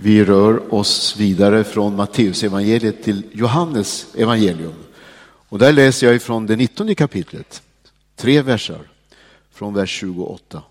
Vi 0.00 0.24
rör 0.24 0.74
oss 0.74 1.16
vidare 1.16 1.64
från 1.64 1.96
Matteus 1.96 2.42
evangeliet 2.42 3.02
till 3.02 3.22
Johannes 3.32 4.14
evangelium. 4.14 4.74
Och 5.48 5.58
där 5.58 5.72
läser 5.72 6.06
jag 6.06 6.16
ifrån 6.16 6.46
det 6.46 6.56
19 6.56 6.94
kapitlet, 6.94 7.62
tre 8.16 8.42
verser 8.42 8.80
från 9.52 9.74
vers 9.74 9.90
28. 9.90 10.62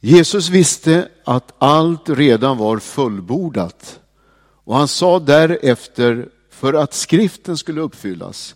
Jesus 0.00 0.48
visste 0.48 1.08
att 1.24 1.54
allt 1.58 2.08
redan 2.08 2.58
var 2.58 2.78
fullbordat 2.78 4.00
och 4.64 4.76
han 4.76 4.88
sa 4.88 5.18
därefter 5.18 6.28
för 6.50 6.74
att 6.74 6.94
skriften 6.94 7.56
skulle 7.56 7.80
uppfyllas, 7.80 8.54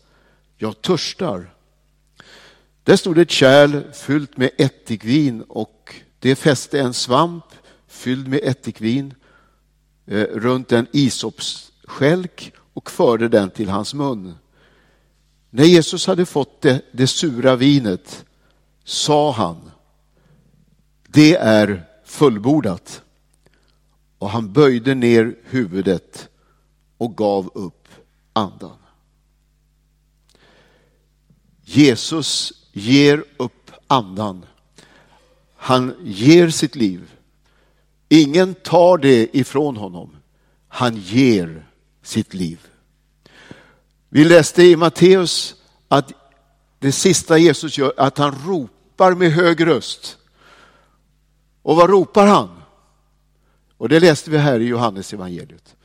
jag 0.56 0.82
törstar. 0.82 1.50
Där 2.82 2.96
stod 2.96 3.18
ett 3.18 3.30
kärl 3.30 3.92
fyllt 3.92 4.36
med 4.36 4.50
ättikvin 4.58 5.42
och 5.48 5.94
det 6.18 6.36
fäste 6.36 6.80
en 6.80 6.94
svamp 6.94 7.44
fylld 7.86 8.28
med 8.28 8.40
ättikvin 8.42 9.14
eh, 10.06 10.22
runt 10.22 10.72
en 10.72 10.86
isopsskälk 10.92 12.52
och 12.72 12.90
förde 12.90 13.28
den 13.28 13.50
till 13.50 13.68
hans 13.68 13.94
mun. 13.94 14.34
När 15.50 15.64
Jesus 15.64 16.06
hade 16.06 16.26
fått 16.26 16.60
det, 16.60 16.82
det 16.92 17.06
sura 17.06 17.56
vinet 17.56 18.24
sa 18.84 19.32
han, 19.32 19.70
det 21.08 21.36
är 21.36 21.86
fullbordat. 22.04 23.02
Och 24.18 24.30
han 24.30 24.52
böjde 24.52 24.94
ner 24.94 25.36
huvudet 25.44 26.28
och 26.96 27.16
gav 27.16 27.50
upp 27.54 27.88
andan. 28.32 28.76
Jesus 31.64 32.52
ger 32.72 33.24
upp 33.36 33.70
andan. 33.86 34.44
Han 35.56 35.94
ger 36.04 36.50
sitt 36.50 36.76
liv. 36.76 37.15
Ingen 38.08 38.54
tar 38.54 38.98
det 38.98 39.36
ifrån 39.36 39.76
honom. 39.76 40.16
Han 40.68 40.96
ger 40.96 41.66
sitt 42.02 42.34
liv. 42.34 42.66
Vi 44.08 44.24
läste 44.24 44.62
i 44.62 44.76
Matteus 44.76 45.54
att 45.88 46.12
det 46.78 46.92
sista 46.92 47.38
Jesus 47.38 47.78
gör, 47.78 47.92
att 47.96 48.18
han 48.18 48.34
ropar 48.46 49.14
med 49.14 49.32
hög 49.32 49.66
röst. 49.66 50.18
Och 51.62 51.76
vad 51.76 51.90
ropar 51.90 52.26
han? 52.26 52.62
Och 53.76 53.88
det 53.88 54.00
läste 54.00 54.30
vi 54.30 54.38
här 54.38 54.60
i 54.60 54.64
Johannes 54.64 55.12
evangeliet. 55.12 55.76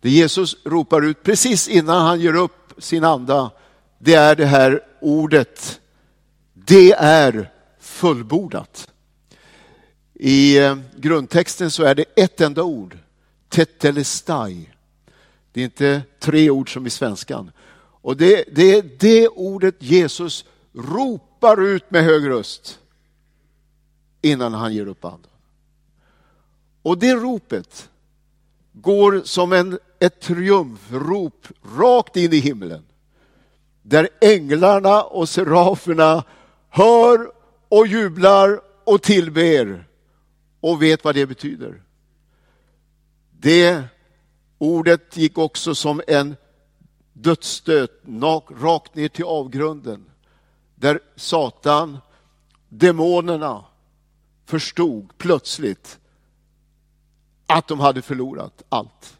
Det 0.00 0.10
Jesus 0.10 0.56
ropar 0.64 1.02
ut 1.02 1.22
precis 1.22 1.68
innan 1.68 2.06
han 2.06 2.20
ger 2.20 2.34
upp 2.34 2.72
sin 2.78 3.04
anda, 3.04 3.50
det 3.98 4.14
är 4.14 4.36
det 4.36 4.46
här 4.46 4.80
ordet. 5.00 5.80
Det 6.54 6.92
är 6.92 7.50
fullbordat. 7.80 8.88
I 10.18 10.58
eh, 10.58 10.76
grundtexten 10.96 11.70
så 11.70 11.84
är 11.84 11.94
det 11.94 12.04
ett 12.16 12.40
enda 12.40 12.62
ord, 12.62 12.98
tetelestai. 13.48 14.70
Det 15.52 15.60
är 15.60 15.64
inte 15.64 16.02
tre 16.18 16.50
ord 16.50 16.72
som 16.72 16.86
i 16.86 16.90
svenskan. 16.90 17.50
Och 17.78 18.16
det, 18.16 18.44
det 18.52 18.74
är 18.76 18.90
det 18.98 19.28
ordet 19.28 19.74
Jesus 19.78 20.44
ropar 20.72 21.62
ut 21.62 21.90
med 21.90 22.04
hög 22.04 22.28
röst 22.28 22.78
innan 24.22 24.54
han 24.54 24.74
ger 24.74 24.86
upp 24.86 25.04
andan. 25.04 25.30
Och 26.82 26.98
det 26.98 27.14
ropet 27.14 27.88
går 28.72 29.22
som 29.24 29.52
en, 29.52 29.78
ett 29.98 30.20
triumfrop 30.20 31.46
rakt 31.76 32.16
in 32.16 32.32
i 32.32 32.38
himlen. 32.38 32.84
Där 33.82 34.08
änglarna 34.20 35.02
och 35.02 35.28
seraferna 35.28 36.24
hör 36.68 37.30
och 37.68 37.86
jublar 37.86 38.60
och 38.84 39.02
tillber 39.02 39.85
och 40.66 40.82
vet 40.82 41.04
vad 41.04 41.14
det 41.14 41.26
betyder. 41.26 41.82
Det 43.30 43.84
ordet 44.58 45.16
gick 45.16 45.38
också 45.38 45.74
som 45.74 46.02
en 46.06 46.36
dödsstöt 47.12 48.02
rakt 48.60 48.94
ner 48.94 49.08
till 49.08 49.24
avgrunden. 49.24 50.04
Där 50.74 51.00
Satan, 51.16 51.98
demonerna, 52.68 53.64
förstod 54.44 55.18
plötsligt 55.18 55.98
att 57.46 57.68
de 57.68 57.80
hade 57.80 58.02
förlorat 58.02 58.62
allt. 58.68 59.18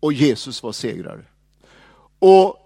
Och 0.00 0.12
Jesus 0.12 0.62
var 0.62 0.72
segrare. 0.72 1.24
Och 2.18 2.56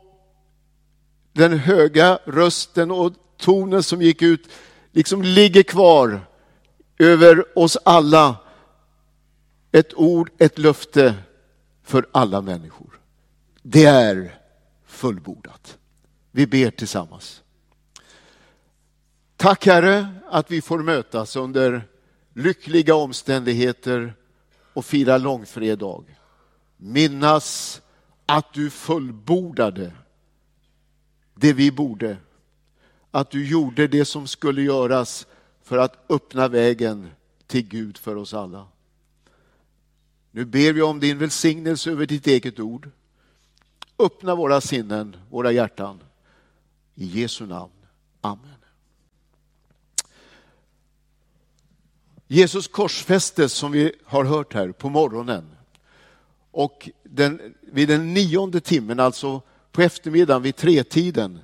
den 1.32 1.58
höga 1.58 2.18
rösten 2.24 2.90
och 2.90 3.12
tonen 3.36 3.82
som 3.82 4.02
gick 4.02 4.22
ut 4.22 4.48
liksom 4.92 5.22
ligger 5.22 5.62
kvar 5.62 6.20
över 6.98 7.58
oss 7.58 7.78
alla. 7.84 8.36
Ett 9.72 9.94
ord, 9.94 10.30
ett 10.38 10.58
löfte 10.58 11.14
för 11.82 12.06
alla 12.12 12.40
människor. 12.40 13.00
Det 13.62 13.84
är 13.84 14.38
fullbordat. 14.86 15.78
Vi 16.30 16.46
ber 16.46 16.70
tillsammans. 16.70 17.42
Tack 19.36 19.66
Herre 19.66 20.08
att 20.30 20.50
vi 20.50 20.62
får 20.62 20.78
mötas 20.78 21.36
under 21.36 21.88
lyckliga 22.34 22.94
omständigheter 22.94 24.14
och 24.72 24.84
fira 24.84 25.18
långfredag. 25.18 26.18
Minnas 26.76 27.80
att 28.26 28.52
du 28.52 28.70
fullbordade 28.70 29.92
det 31.34 31.52
vi 31.52 31.72
borde. 31.72 32.16
Att 33.10 33.30
du 33.30 33.46
gjorde 33.46 33.86
det 33.86 34.04
som 34.04 34.26
skulle 34.26 34.62
göras 34.62 35.26
för 35.64 35.78
att 35.78 36.10
öppna 36.10 36.48
vägen 36.48 37.10
till 37.46 37.68
Gud 37.68 37.98
för 37.98 38.16
oss 38.16 38.34
alla. 38.34 38.66
Nu 40.30 40.44
ber 40.44 40.72
vi 40.72 40.82
om 40.82 41.00
din 41.00 41.18
välsignelse 41.18 41.90
över 41.90 42.06
ditt 42.06 42.26
eget 42.26 42.60
ord. 42.60 42.90
Öppna 43.98 44.34
våra 44.34 44.60
sinnen, 44.60 45.16
våra 45.30 45.52
hjärtan. 45.52 46.00
I 46.94 47.04
Jesu 47.20 47.46
namn. 47.46 47.72
Amen. 48.20 48.54
Jesus 52.26 52.68
korsfästes 52.68 53.52
som 53.52 53.72
vi 53.72 53.92
har 54.04 54.24
hört 54.24 54.54
här 54.54 54.72
på 54.72 54.88
morgonen. 54.88 55.50
Och 56.50 56.90
den, 57.02 57.54
vid 57.60 57.88
den 57.88 58.14
nionde 58.14 58.60
timmen, 58.60 59.00
alltså 59.00 59.42
på 59.72 59.82
eftermiddagen 59.82 60.42
vid 60.42 60.56
tretiden, 60.56 61.38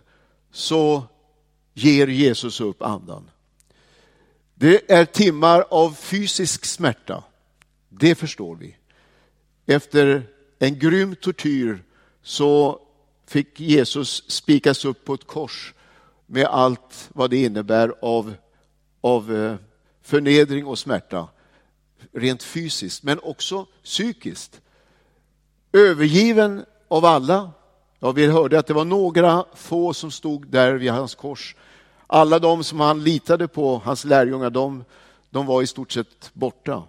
så 0.50 1.02
ger 1.75 2.06
Jesus 2.06 2.60
upp 2.60 2.82
andan. 2.82 3.31
Det 4.60 4.93
är 4.93 5.04
timmar 5.04 5.65
av 5.71 5.94
fysisk 5.94 6.65
smärta. 6.65 7.25
Det 7.88 8.15
förstår 8.15 8.56
vi. 8.56 8.76
Efter 9.66 10.22
en 10.59 10.78
grym 10.78 11.16
tortyr 11.16 11.84
så 12.22 12.81
fick 13.26 13.60
Jesus 13.60 14.31
spikas 14.31 14.84
upp 14.84 15.04
på 15.04 15.15
ett 15.15 15.26
kors 15.26 15.75
med 16.26 16.47
allt 16.47 17.09
vad 17.12 17.31
det 17.31 17.43
innebär 17.43 17.94
av, 18.03 18.34
av 19.00 19.37
eh, 19.37 19.56
förnedring 20.03 20.66
och 20.66 20.78
smärta. 20.78 21.28
Rent 22.12 22.43
fysiskt, 22.43 23.03
men 23.03 23.19
också 23.19 23.66
psykiskt. 23.84 24.60
Övergiven 25.72 26.65
av 26.88 27.04
alla. 27.04 27.50
Ja, 27.99 28.12
vi 28.12 28.26
hörde 28.26 28.59
att 28.59 28.66
det 28.66 28.75
var 28.75 28.84
några 28.84 29.44
få 29.54 29.94
som 29.94 30.10
stod 30.10 30.47
där 30.47 30.75
vid 30.75 30.91
hans 30.91 31.15
kors. 31.15 31.56
Alla 32.12 32.38
de 32.38 32.65
som 32.65 32.81
han 32.81 33.04
litade 33.04 33.48
på, 33.48 33.82
hans 33.84 34.04
lärjungar, 34.04 34.50
de, 34.50 34.84
de 35.31 35.47
var 35.47 35.62
i 35.62 35.66
stort 35.66 35.93
sett 35.93 36.31
borta. 36.32 36.82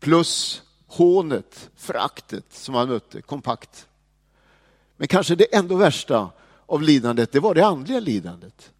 Plus 0.00 0.62
hånet, 0.86 1.70
föraktet 1.76 2.44
som 2.50 2.74
han 2.74 2.88
mötte, 2.88 3.22
kompakt. 3.22 3.86
Men 4.96 5.08
kanske 5.08 5.34
det 5.34 5.54
ändå 5.54 5.76
värsta 5.76 6.30
av 6.66 6.82
lidandet, 6.82 7.32
det 7.32 7.40
var 7.40 7.54
det 7.54 7.66
andliga 7.66 8.00
lidandet. 8.00 8.72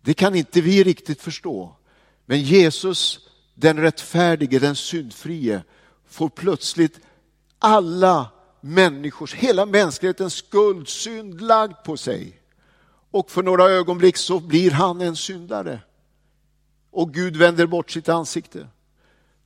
Det 0.00 0.14
kan 0.14 0.34
inte 0.34 0.60
vi 0.60 0.84
riktigt 0.84 1.22
förstå. 1.22 1.76
Men 2.26 2.42
Jesus, 2.42 3.28
den 3.54 3.78
rättfärdige, 3.78 4.58
den 4.58 4.76
syndfrie, 4.76 5.62
får 6.08 6.28
plötsligt 6.28 7.00
alla 7.58 8.26
människors, 8.60 9.34
hela 9.34 9.66
mänsklighetens 9.66 10.34
skuld, 10.34 10.88
synd 10.88 11.40
lagd 11.40 11.84
på 11.84 11.96
sig. 11.96 12.40
Och 13.10 13.30
för 13.30 13.42
några 13.42 13.64
ögonblick 13.64 14.16
så 14.16 14.40
blir 14.40 14.70
han 14.70 15.00
en 15.00 15.16
syndare. 15.16 15.80
Och 16.90 17.14
Gud 17.14 17.36
vänder 17.36 17.66
bort 17.66 17.90
sitt 17.90 18.08
ansikte. 18.08 18.66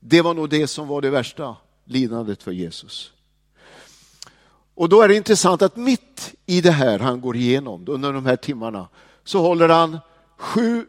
Det 0.00 0.22
var 0.22 0.34
nog 0.34 0.50
det 0.50 0.66
som 0.66 0.88
var 0.88 1.00
det 1.00 1.10
värsta 1.10 1.56
lidandet 1.84 2.42
för 2.42 2.52
Jesus. 2.52 3.12
Och 4.74 4.88
då 4.88 5.02
är 5.02 5.08
det 5.08 5.16
intressant 5.16 5.62
att 5.62 5.76
mitt 5.76 6.34
i 6.46 6.60
det 6.60 6.70
här 6.70 6.98
han 6.98 7.20
går 7.20 7.36
igenom 7.36 7.84
under 7.88 8.12
de 8.12 8.26
här 8.26 8.36
timmarna 8.36 8.88
så 9.24 9.40
håller 9.40 9.68
han 9.68 9.98
sju 10.36 10.86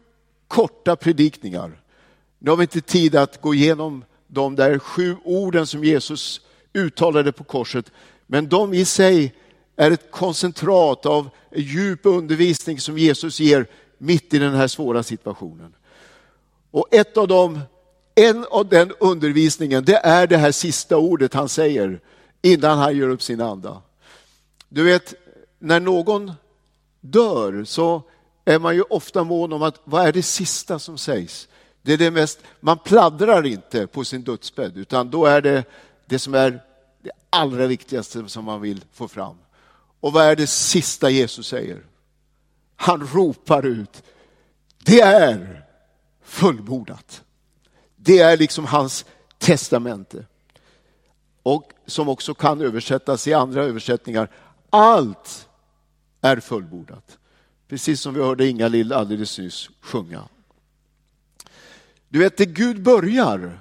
korta 0.48 0.96
predikningar. 0.96 1.80
Nu 2.38 2.50
har 2.50 2.56
vi 2.56 2.62
inte 2.62 2.80
tid 2.80 3.16
att 3.16 3.40
gå 3.40 3.54
igenom 3.54 4.04
de 4.26 4.56
där 4.56 4.78
sju 4.78 5.16
orden 5.24 5.66
som 5.66 5.84
Jesus 5.84 6.40
uttalade 6.72 7.32
på 7.32 7.44
korset, 7.44 7.92
men 8.26 8.48
de 8.48 8.74
i 8.74 8.84
sig 8.84 9.34
är 9.76 9.90
ett 9.90 10.10
koncentrat 10.10 11.06
av 11.06 11.28
djup 11.56 12.00
undervisning 12.06 12.80
som 12.80 12.98
Jesus 12.98 13.40
ger 13.40 13.66
mitt 13.98 14.34
i 14.34 14.38
den 14.38 14.54
här 14.54 14.68
svåra 14.68 15.02
situationen. 15.02 15.74
Och 16.70 16.94
ett 16.94 17.16
av 17.16 17.28
dem, 17.28 17.60
en 18.14 18.46
av 18.50 18.68
den 18.68 18.92
undervisningen, 19.00 19.84
det 19.84 19.96
är 19.96 20.26
det 20.26 20.36
här 20.36 20.52
sista 20.52 20.96
ordet 20.96 21.34
han 21.34 21.48
säger 21.48 22.00
innan 22.42 22.78
han 22.78 22.96
gör 22.96 23.08
upp 23.08 23.22
sin 23.22 23.40
anda. 23.40 23.82
Du 24.68 24.84
vet, 24.84 25.14
när 25.58 25.80
någon 25.80 26.32
dör 27.00 27.64
så 27.64 28.02
är 28.44 28.58
man 28.58 28.74
ju 28.74 28.82
ofta 28.82 29.24
mån 29.24 29.52
om 29.52 29.62
att 29.62 29.80
vad 29.84 30.06
är 30.06 30.12
det 30.12 30.22
sista 30.22 30.78
som 30.78 30.98
sägs? 30.98 31.48
Det 31.82 31.92
är 31.92 31.98
det 31.98 32.10
mest, 32.10 32.38
man 32.60 32.78
pladdrar 32.78 33.46
inte 33.46 33.86
på 33.86 34.04
sin 34.04 34.22
dödsbädd, 34.22 34.76
utan 34.76 35.10
då 35.10 35.26
är 35.26 35.40
det 35.40 35.64
det 36.06 36.18
som 36.18 36.34
är 36.34 36.50
det 37.02 37.10
allra 37.30 37.66
viktigaste 37.66 38.28
som 38.28 38.44
man 38.44 38.60
vill 38.60 38.84
få 38.92 39.08
fram. 39.08 39.36
Och 40.04 40.12
vad 40.12 40.24
är 40.24 40.36
det 40.36 40.46
sista 40.46 41.10
Jesus 41.10 41.48
säger? 41.48 41.86
Han 42.76 43.06
ropar 43.06 43.66
ut, 43.66 44.02
det 44.78 45.00
är 45.00 45.64
fullbordat. 46.22 47.22
Det 47.96 48.18
är 48.18 48.36
liksom 48.36 48.64
hans 48.64 49.04
testamente. 49.38 50.26
Och 51.42 51.72
som 51.86 52.08
också 52.08 52.34
kan 52.34 52.60
översättas 52.60 53.26
i 53.26 53.32
andra 53.32 53.64
översättningar. 53.64 54.30
Allt 54.70 55.48
är 56.20 56.40
fullbordat. 56.40 57.18
Precis 57.68 58.00
som 58.00 58.14
vi 58.14 58.20
hörde 58.20 58.46
Inga-Lill 58.46 58.92
alldeles 58.92 59.38
nyss 59.38 59.70
sjunga. 59.80 60.28
Du 62.08 62.18
vet, 62.18 62.36
det 62.36 62.46
Gud 62.46 62.82
börjar, 62.82 63.60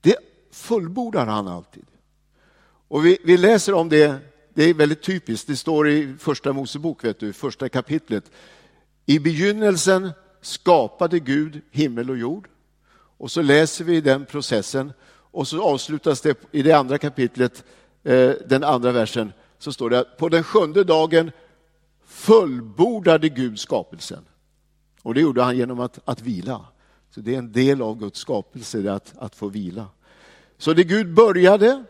det 0.00 0.16
fullbordar 0.50 1.26
han 1.26 1.48
alltid. 1.48 1.86
Och 2.88 3.06
vi, 3.06 3.18
vi 3.24 3.36
läser 3.36 3.74
om 3.74 3.88
det, 3.88 4.33
det 4.54 4.64
är 4.64 4.74
väldigt 4.74 5.02
typiskt, 5.02 5.46
det 5.46 5.56
står 5.56 5.88
i 5.88 6.14
första 6.18 6.52
Mosebok, 6.52 7.04
vet 7.04 7.20
du, 7.20 7.32
första 7.32 7.68
kapitlet. 7.68 8.30
I 9.06 9.18
begynnelsen 9.18 10.10
skapade 10.40 11.18
Gud 11.18 11.60
himmel 11.70 12.10
och 12.10 12.18
jord. 12.18 12.48
Och 13.18 13.30
så 13.30 13.42
läser 13.42 13.84
vi 13.84 14.00
den 14.00 14.24
processen 14.24 14.92
och 15.08 15.48
så 15.48 15.62
avslutas 15.62 16.20
det 16.20 16.38
i 16.50 16.62
det 16.62 16.72
andra 16.72 16.98
kapitlet, 16.98 17.64
eh, 18.02 18.30
den 18.46 18.64
andra 18.64 18.92
versen, 18.92 19.32
så 19.58 19.72
står 19.72 19.90
det 19.90 19.98
att 19.98 20.16
på 20.16 20.28
den 20.28 20.44
sjunde 20.44 20.84
dagen 20.84 21.30
fullbordade 22.06 23.28
Gud 23.28 23.58
skapelsen. 23.58 24.24
Och 25.02 25.14
det 25.14 25.20
gjorde 25.20 25.42
han 25.42 25.56
genom 25.56 25.80
att, 25.80 25.98
att 26.04 26.20
vila. 26.20 26.64
Så 27.10 27.20
det 27.20 27.34
är 27.34 27.38
en 27.38 27.52
del 27.52 27.82
av 27.82 27.98
Guds 27.98 28.18
skapelse, 28.18 28.92
att, 28.92 29.14
att 29.18 29.34
få 29.34 29.48
vila. 29.48 29.86
Så 30.58 30.72
det 30.72 30.84
Gud 30.84 31.14
började, 31.14 31.84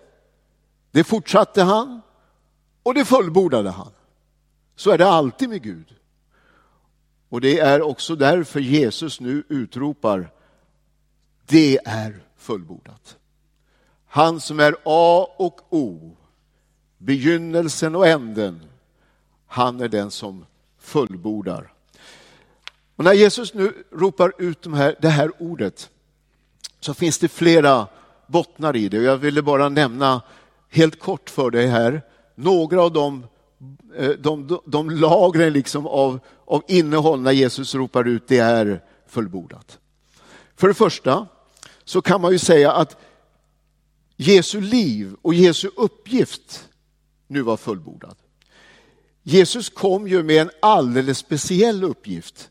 det 0.91 1.05
fortsatte 1.05 1.63
han 1.63 2.01
och 2.85 2.95
det 2.95 3.05
fullbordade 3.05 3.71
han. 3.71 3.91
Så 4.77 4.91
är 4.91 4.99
det 4.99 5.09
alltid 5.09 5.49
med 5.49 5.63
Gud. 5.63 5.95
Och 7.29 7.41
det 7.41 7.59
är 7.59 7.83
också 7.83 8.17
därför 8.17 8.61
Jesus 8.61 9.21
nu 9.21 9.43
utropar, 9.49 10.31
det 11.47 11.79
är 11.85 12.23
fullbordat. 12.37 13.17
Han 14.07 14.41
som 14.41 14.61
är 14.61 14.77
A 14.85 15.27
och 15.37 15.61
O, 15.71 16.17
begynnelsen 16.99 17.95
och 17.95 18.07
änden, 18.07 18.61
han 19.47 19.81
är 19.81 19.89
den 19.89 20.11
som 20.11 20.47
fullbordar. 20.79 21.73
Och 22.97 23.05
när 23.05 23.13
Jesus 23.13 23.55
nu 23.55 23.85
ropar 23.93 24.33
ut 24.39 24.63
de 24.63 24.75
här, 24.75 24.97
det 25.01 25.09
här 25.09 25.31
ordet 25.39 25.91
så 26.81 26.95
finns 26.95 27.19
det 27.19 27.29
flera 27.29 27.87
bottnar 28.27 28.77
i 28.77 28.89
det. 28.89 29.03
Jag 29.03 29.17
ville 29.17 29.43
bara 29.43 29.69
nämna 29.69 30.23
helt 30.69 31.01
kort 31.01 31.31
för 31.31 31.51
dig 31.51 31.67
här 31.67 32.03
några 32.35 32.83
av 32.83 33.27
eh, 33.97 34.09
de, 34.11 34.47
de, 34.47 34.61
de 34.67 34.91
lagren 34.91 35.53
liksom 35.53 35.87
av, 35.87 36.21
av 36.45 36.63
innehåll 36.69 37.21
när 37.21 37.33
Jesus 37.33 37.75
ropar 37.75 38.09
ut 38.09 38.29
det 38.29 38.39
är 38.39 38.83
fullbordat. 39.07 39.79
För 40.57 40.69
det 40.69 40.75
första 40.75 41.27
så 41.85 42.03
kan 42.03 42.21
man 42.21 42.33
ju 42.33 42.39
säga 42.39 42.73
att 42.73 42.97
Jesu 44.17 44.61
liv 44.61 45.17
och 45.23 45.35
Jesu 45.35 45.71
uppgift 45.77 46.69
nu 47.27 47.43
var 47.43 47.57
fullbordad. 47.57 48.17
Jesus 49.23 49.69
kom 49.69 50.09
ju 50.09 50.23
med 50.23 50.43
en 50.43 50.51
alldeles 50.63 51.19
speciell 51.19 51.85
uppgift 51.85 52.51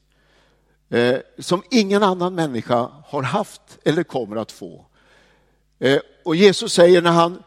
eh, 0.90 1.18
som 1.40 1.64
ingen 1.72 2.04
annan 2.04 2.36
människa 2.36 2.90
har 3.06 3.24
haft 3.24 3.62
eller 3.84 4.04
kommer 4.04 4.36
att 4.36 4.52
få. 4.52 4.86
Eh, 5.80 6.00
och 6.26 6.36
Jesus 6.36 6.74
säger 6.74 7.02
när 7.02 7.12
han 7.12 7.44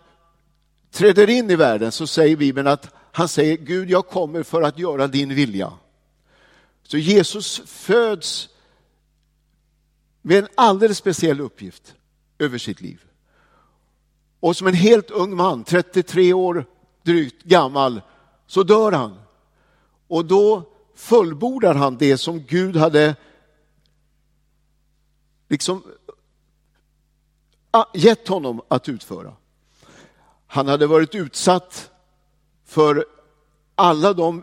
träder 0.96 1.30
in 1.30 1.50
i 1.50 1.56
världen 1.56 1.92
så 1.92 2.06
säger 2.06 2.36
Bibeln 2.36 2.66
att 2.66 2.94
han 3.12 3.28
säger 3.28 3.56
Gud 3.56 3.90
jag 3.90 4.08
kommer 4.08 4.42
för 4.42 4.62
att 4.62 4.78
göra 4.78 5.06
din 5.06 5.34
vilja. 5.34 5.72
Så 6.82 6.98
Jesus 6.98 7.62
föds 7.66 8.48
med 10.22 10.38
en 10.38 10.48
alldeles 10.54 10.98
speciell 10.98 11.40
uppgift 11.40 11.94
över 12.38 12.58
sitt 12.58 12.80
liv. 12.80 13.00
Och 14.40 14.56
som 14.56 14.66
en 14.66 14.74
helt 14.74 15.10
ung 15.10 15.36
man, 15.36 15.64
33 15.64 16.32
år 16.32 16.66
drygt 17.02 17.42
gammal, 17.42 18.00
så 18.46 18.62
dör 18.62 18.92
han. 18.92 19.18
Och 20.08 20.24
då 20.24 20.72
fullbordar 20.94 21.74
han 21.74 21.96
det 21.96 22.18
som 22.18 22.42
Gud 22.42 22.76
hade 22.76 23.16
liksom 25.48 25.82
ah, 27.70 27.84
gett 27.94 28.28
honom 28.28 28.62
att 28.68 28.88
utföra. 28.88 29.36
Han 30.56 30.68
hade 30.68 30.86
varit 30.86 31.14
utsatt 31.14 31.90
för 32.64 33.06
alla 33.74 34.12
de 34.12 34.42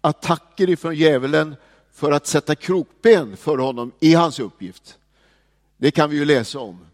attacker 0.00 0.70
ifrån 0.70 0.94
djävulen 0.94 1.56
för 1.92 2.12
att 2.12 2.26
sätta 2.26 2.54
krokben 2.54 3.36
för 3.36 3.58
honom 3.58 3.92
i 4.00 4.14
hans 4.14 4.40
uppgift. 4.40 4.98
Det 5.76 5.90
kan 5.90 6.10
vi 6.10 6.16
ju 6.16 6.24
läsa 6.24 6.58
om. 6.58 6.86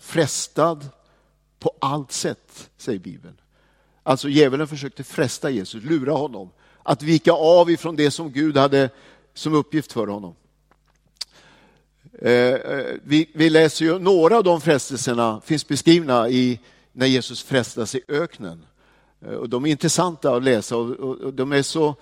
Frestad 0.00 0.88
på 1.58 1.72
allt 1.80 2.12
sätt, 2.12 2.70
säger 2.76 2.98
Bibeln. 2.98 3.36
Alltså 4.02 4.28
djävulen 4.28 4.68
försökte 4.68 5.04
fresta 5.04 5.50
Jesus, 5.50 5.84
lura 5.84 6.12
honom 6.12 6.50
att 6.82 7.02
vika 7.02 7.32
av 7.32 7.70
ifrån 7.70 7.96
det 7.96 8.10
som 8.10 8.32
Gud 8.32 8.56
hade 8.56 8.90
som 9.34 9.54
uppgift 9.54 9.92
för 9.92 10.06
honom. 10.06 10.34
Eh, 12.22 12.32
eh, 12.32 12.86
vi, 13.02 13.50
läser 13.50 13.84
ju 13.84 13.98
några 13.98 14.36
av 14.36 14.44
de 14.44 14.60
frestelserna 14.60 15.40
finns 15.44 15.68
beskrivna 15.68 16.28
i 16.28 16.60
när 17.00 17.06
Jesus 17.06 17.42
frestas 17.42 17.94
i 17.94 18.00
öknen. 18.08 18.66
Eh, 19.26 19.32
och 19.32 19.48
de 19.48 19.66
är 19.66 19.70
intressanta 19.70 20.34
att 20.34 20.42
läsa 20.42 20.76
och, 20.76 20.90
och, 20.90 21.16
och 21.16 21.34
de 21.34 21.52
är 21.52 21.62
så 21.62 21.94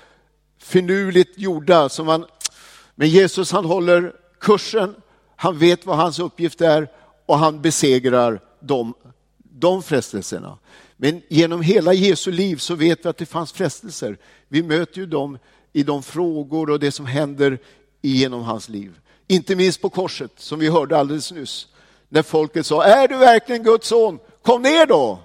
finurligt 0.59 1.39
gjorda. 1.39 1.89
Som 1.89 2.07
man, 2.07 2.25
men 2.95 3.09
Jesus 3.09 3.53
han 3.53 3.65
håller 3.65 4.13
kursen, 4.41 4.95
han 5.37 5.59
vet 5.59 5.87
vad 5.87 5.97
hans 5.97 6.19
uppgift 6.19 6.61
är 6.61 6.89
och 7.27 7.39
han 7.39 7.63
besegrar 7.63 8.41
de, 8.61 8.95
de 9.39 9.83
frestelserna. 9.83 10.59
Men 10.97 11.23
genom 11.29 11.63
hela 11.63 11.93
Jesu 11.93 12.33
liv 12.33 12.57
så 12.57 12.75
vet 12.75 13.05
vi 13.05 13.09
att 13.09 13.17
det 13.17 13.27
fanns 13.27 13.53
frestelser. 13.53 14.19
Vi 14.49 14.63
möter 14.63 14.99
ju 14.99 15.07
dem 15.07 15.39
i 15.73 15.83
de 15.83 16.03
frågor 16.03 16.71
och 16.71 16.81
det 16.81 16.93
som 16.93 17.07
händer 17.07 17.59
genom 18.03 18.43
hans 18.43 18.69
liv. 18.69 19.01
Inte 19.27 19.57
minst 19.57 19.81
på 19.81 19.91
korset, 19.91 20.33
som 20.37 20.59
vi 20.59 20.69
hörde 20.69 20.99
alldeles 20.99 21.33
nyss. 21.33 21.69
När 22.09 22.23
folket 22.23 22.67
sa, 22.67 22.85
är 22.85 23.09
du 23.09 23.17
verkligen 23.17 23.63
Guds 23.63 23.89
son? 23.89 24.19
Kom 24.49 24.63
ner 24.63 24.87
då! 24.87 25.19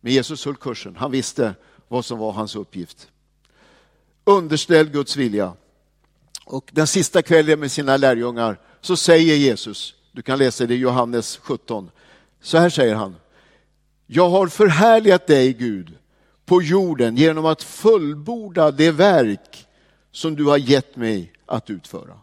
Men 0.00 0.12
Jesus 0.12 0.44
höll 0.44 0.56
kursen, 0.56 0.96
han 0.96 1.10
visste 1.10 1.54
vad 1.88 2.04
som 2.04 2.18
var 2.18 2.32
hans 2.32 2.56
uppgift. 2.56 3.08
Underställd 4.24 4.92
Guds 4.92 5.16
vilja. 5.16 5.52
Och 6.44 6.70
den 6.72 6.86
sista 6.86 7.22
kvällen 7.22 7.60
med 7.60 7.72
sina 7.72 7.96
lärjungar 7.96 8.60
så 8.80 8.96
säger 8.96 9.36
Jesus, 9.36 9.94
du 10.12 10.22
kan 10.22 10.38
läsa 10.38 10.66
det 10.66 10.74
i 10.74 10.78
Johannes 10.78 11.36
17, 11.36 11.90
så 12.40 12.58
här 12.58 12.70
säger 12.70 12.94
han, 12.94 13.16
jag 14.06 14.30
har 14.30 14.46
förhärligat 14.46 15.26
dig 15.26 15.52
Gud 15.52 15.98
på 16.44 16.62
jorden 16.62 17.16
genom 17.16 17.46
att 17.46 17.62
fullborda 17.62 18.70
det 18.70 18.90
verk 18.90 19.66
som 20.12 20.36
du 20.36 20.44
har 20.44 20.58
gett 20.58 20.96
mig 20.96 21.32
att 21.46 21.70
utföra. 21.70 22.18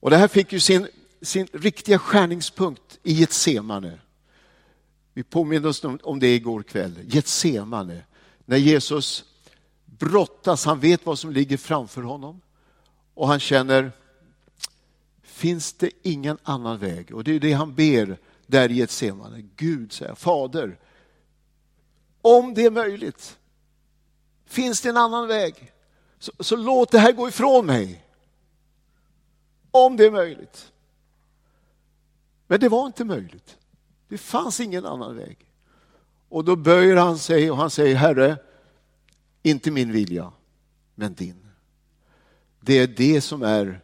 Och 0.00 0.10
det 0.10 0.16
här 0.16 0.28
fick 0.28 0.52
ju 0.52 0.60
sin, 0.60 0.88
sin 1.24 1.46
riktiga 1.52 1.98
skärningspunkt 1.98 2.98
i 3.02 3.12
Getsemane. 3.12 3.98
Vi 5.12 5.22
påminner 5.22 5.68
oss 5.68 5.84
om 6.02 6.20
det 6.20 6.34
igår 6.34 6.62
kväll, 6.62 6.98
Getsemane, 7.04 8.02
när 8.44 8.56
Jesus 8.56 9.24
brottas, 9.84 10.64
han 10.64 10.80
vet 10.80 11.06
vad 11.06 11.18
som 11.18 11.30
ligger 11.30 11.56
framför 11.56 12.02
honom 12.02 12.40
och 13.14 13.28
han 13.28 13.40
känner, 13.40 13.92
finns 15.22 15.72
det 15.72 15.90
ingen 16.02 16.38
annan 16.42 16.78
väg? 16.78 17.14
Och 17.14 17.24
det 17.24 17.32
är 17.32 17.40
det 17.40 17.52
han 17.52 17.74
ber 17.74 18.18
där 18.46 18.70
i 18.70 18.74
Getsemane. 18.74 19.42
Gud, 19.56 19.92
säger 19.92 20.14
Fader, 20.14 20.78
om 22.22 22.54
det 22.54 22.64
är 22.64 22.70
möjligt, 22.70 23.38
finns 24.46 24.80
det 24.80 24.88
en 24.88 24.96
annan 24.96 25.28
väg? 25.28 25.72
Så, 26.18 26.32
så 26.40 26.56
låt 26.56 26.90
det 26.90 26.98
här 26.98 27.12
gå 27.12 27.28
ifrån 27.28 27.66
mig. 27.66 28.04
Om 29.70 29.96
det 29.96 30.04
är 30.04 30.10
möjligt. 30.10 30.72
Men 32.46 32.60
det 32.60 32.68
var 32.68 32.86
inte 32.86 33.04
möjligt. 33.04 33.58
Det 34.08 34.18
fanns 34.18 34.60
ingen 34.60 34.86
annan 34.86 35.16
väg. 35.16 35.38
Och 36.28 36.44
då 36.44 36.56
böjer 36.56 36.96
han 36.96 37.18
sig 37.18 37.50
och 37.50 37.56
han 37.56 37.70
säger, 37.70 37.96
Herre, 37.96 38.36
inte 39.42 39.70
min 39.70 39.92
vilja, 39.92 40.32
men 40.94 41.14
din. 41.14 41.46
Det 42.60 42.78
är 42.78 42.86
det 42.86 43.20
som 43.20 43.42
är 43.42 43.80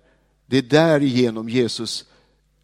Det 0.47 0.59
är 0.59 0.62
därigenom 0.62 1.49
Jesus 1.49 2.11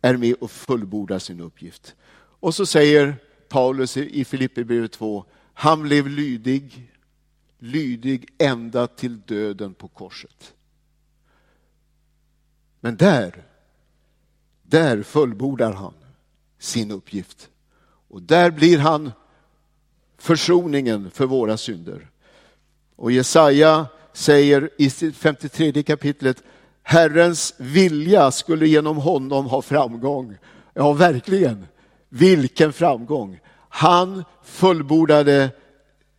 är 0.00 0.16
med 0.16 0.34
och 0.34 0.50
fullbordar 0.50 1.18
sin 1.18 1.40
uppgift. 1.40 1.94
Och 2.40 2.54
så 2.54 2.66
säger 2.66 3.16
Paulus 3.48 3.96
i 3.96 4.24
Filipperbrevet 4.24 4.92
2, 4.92 5.24
han 5.54 5.82
blev 5.82 6.08
lydig, 6.08 6.92
lydig 7.58 8.28
ända 8.38 8.86
till 8.86 9.20
döden 9.20 9.74
på 9.74 9.88
korset. 9.88 10.54
Men 12.80 12.96
där, 12.96 13.46
där 14.68 15.02
fullbordar 15.02 15.72
han 15.72 15.94
sin 16.58 16.90
uppgift. 16.90 17.48
Och 18.08 18.22
där 18.22 18.50
blir 18.50 18.78
han 18.78 19.12
försoningen 20.18 21.10
för 21.10 21.26
våra 21.26 21.56
synder. 21.56 22.10
Och 22.96 23.12
Jesaja 23.12 23.86
säger 24.12 24.70
i 24.78 24.90
53 24.90 25.82
kapitlet, 25.82 26.42
Herrens 26.82 27.54
vilja 27.58 28.30
skulle 28.30 28.68
genom 28.68 28.96
honom 28.96 29.46
ha 29.46 29.62
framgång. 29.62 30.36
Ja, 30.74 30.92
verkligen. 30.92 31.66
Vilken 32.08 32.72
framgång. 32.72 33.40
Han 33.68 34.24
fullbordade 34.44 35.50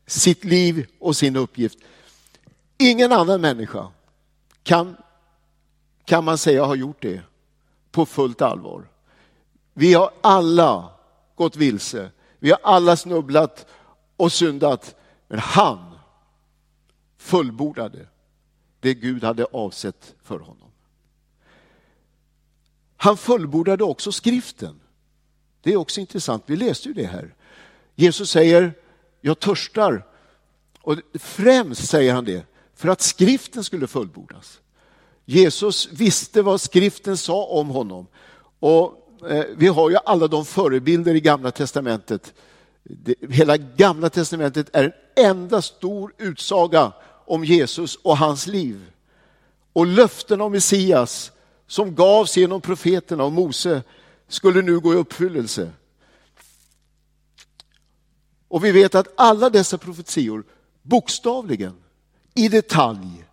sitt 0.07 0.43
liv 0.43 0.87
och 0.99 1.15
sin 1.15 1.35
uppgift. 1.35 1.77
Ingen 2.77 3.11
annan 3.11 3.41
människa 3.41 3.87
kan, 4.63 4.97
kan 6.05 6.23
man 6.23 6.37
säga 6.37 6.65
har 6.65 6.75
gjort 6.75 7.01
det 7.01 7.21
på 7.91 8.05
fullt 8.05 8.41
allvar. 8.41 8.89
Vi 9.73 9.93
har 9.93 10.11
alla 10.21 10.91
gått 11.35 11.55
vilse. 11.55 12.11
Vi 12.39 12.49
har 12.49 12.59
alla 12.63 12.95
snubblat 12.95 13.65
och 14.17 14.31
syndat. 14.31 14.95
Men 15.27 15.39
han 15.39 15.97
fullbordade 17.17 18.07
det 18.79 18.93
Gud 18.93 19.23
hade 19.23 19.45
avsett 19.45 20.15
för 20.23 20.39
honom. 20.39 20.71
Han 22.97 23.17
fullbordade 23.17 23.83
också 23.83 24.11
skriften. 24.11 24.79
Det 25.61 25.73
är 25.73 25.77
också 25.77 26.01
intressant, 26.01 26.43
vi 26.45 26.55
läste 26.55 26.87
ju 26.87 26.93
det 26.93 27.05
här. 27.05 27.35
Jesus 27.95 28.29
säger, 28.29 28.73
jag 29.21 29.39
törstar. 29.39 30.05
Och 30.81 30.95
främst 31.13 31.87
säger 31.87 32.13
han 32.13 32.25
det 32.25 32.45
för 32.75 32.87
att 32.89 33.01
skriften 33.01 33.63
skulle 33.63 33.87
fullbordas. 33.87 34.61
Jesus 35.29 35.89
visste 35.91 36.41
vad 36.41 36.61
skriften 36.61 37.17
sa 37.17 37.43
om 37.43 37.67
honom. 37.67 38.07
Och 38.59 39.07
eh, 39.29 39.45
vi 39.57 39.67
har 39.67 39.89
ju 39.89 39.97
alla 40.05 40.27
de 40.27 40.45
förebilder 40.45 41.15
i 41.15 41.21
gamla 41.21 41.51
testamentet. 41.51 42.33
hela 43.29 43.57
gamla 43.57 44.09
testamentet 44.09 44.69
är 44.73 44.83
en 44.83 44.91
enda 45.25 45.61
stor 45.61 46.13
utsaga 46.17 46.91
om 47.25 47.45
Jesus 47.45 47.95
och 47.95 48.17
hans 48.17 48.47
liv. 48.47 48.91
Och 49.73 49.87
löften 49.87 50.41
om 50.41 50.51
Messias 50.51 51.31
som 51.67 51.95
gavs 51.95 52.37
genom 52.37 52.61
profeterna 52.61 53.23
och 53.23 53.31
Mose 53.31 53.83
skulle 54.27 54.61
nu 54.61 54.79
gå 54.79 54.93
i 54.93 54.97
uppfyllelse. 54.97 55.71
Och 58.47 58.65
vi 58.65 58.71
vet 58.71 58.95
att 58.95 59.07
alla 59.17 59.49
dessa 59.49 59.77
profetior 59.77 60.43
bokstavligen, 60.81 61.75
i 62.33 62.47
detalj, 62.47 63.25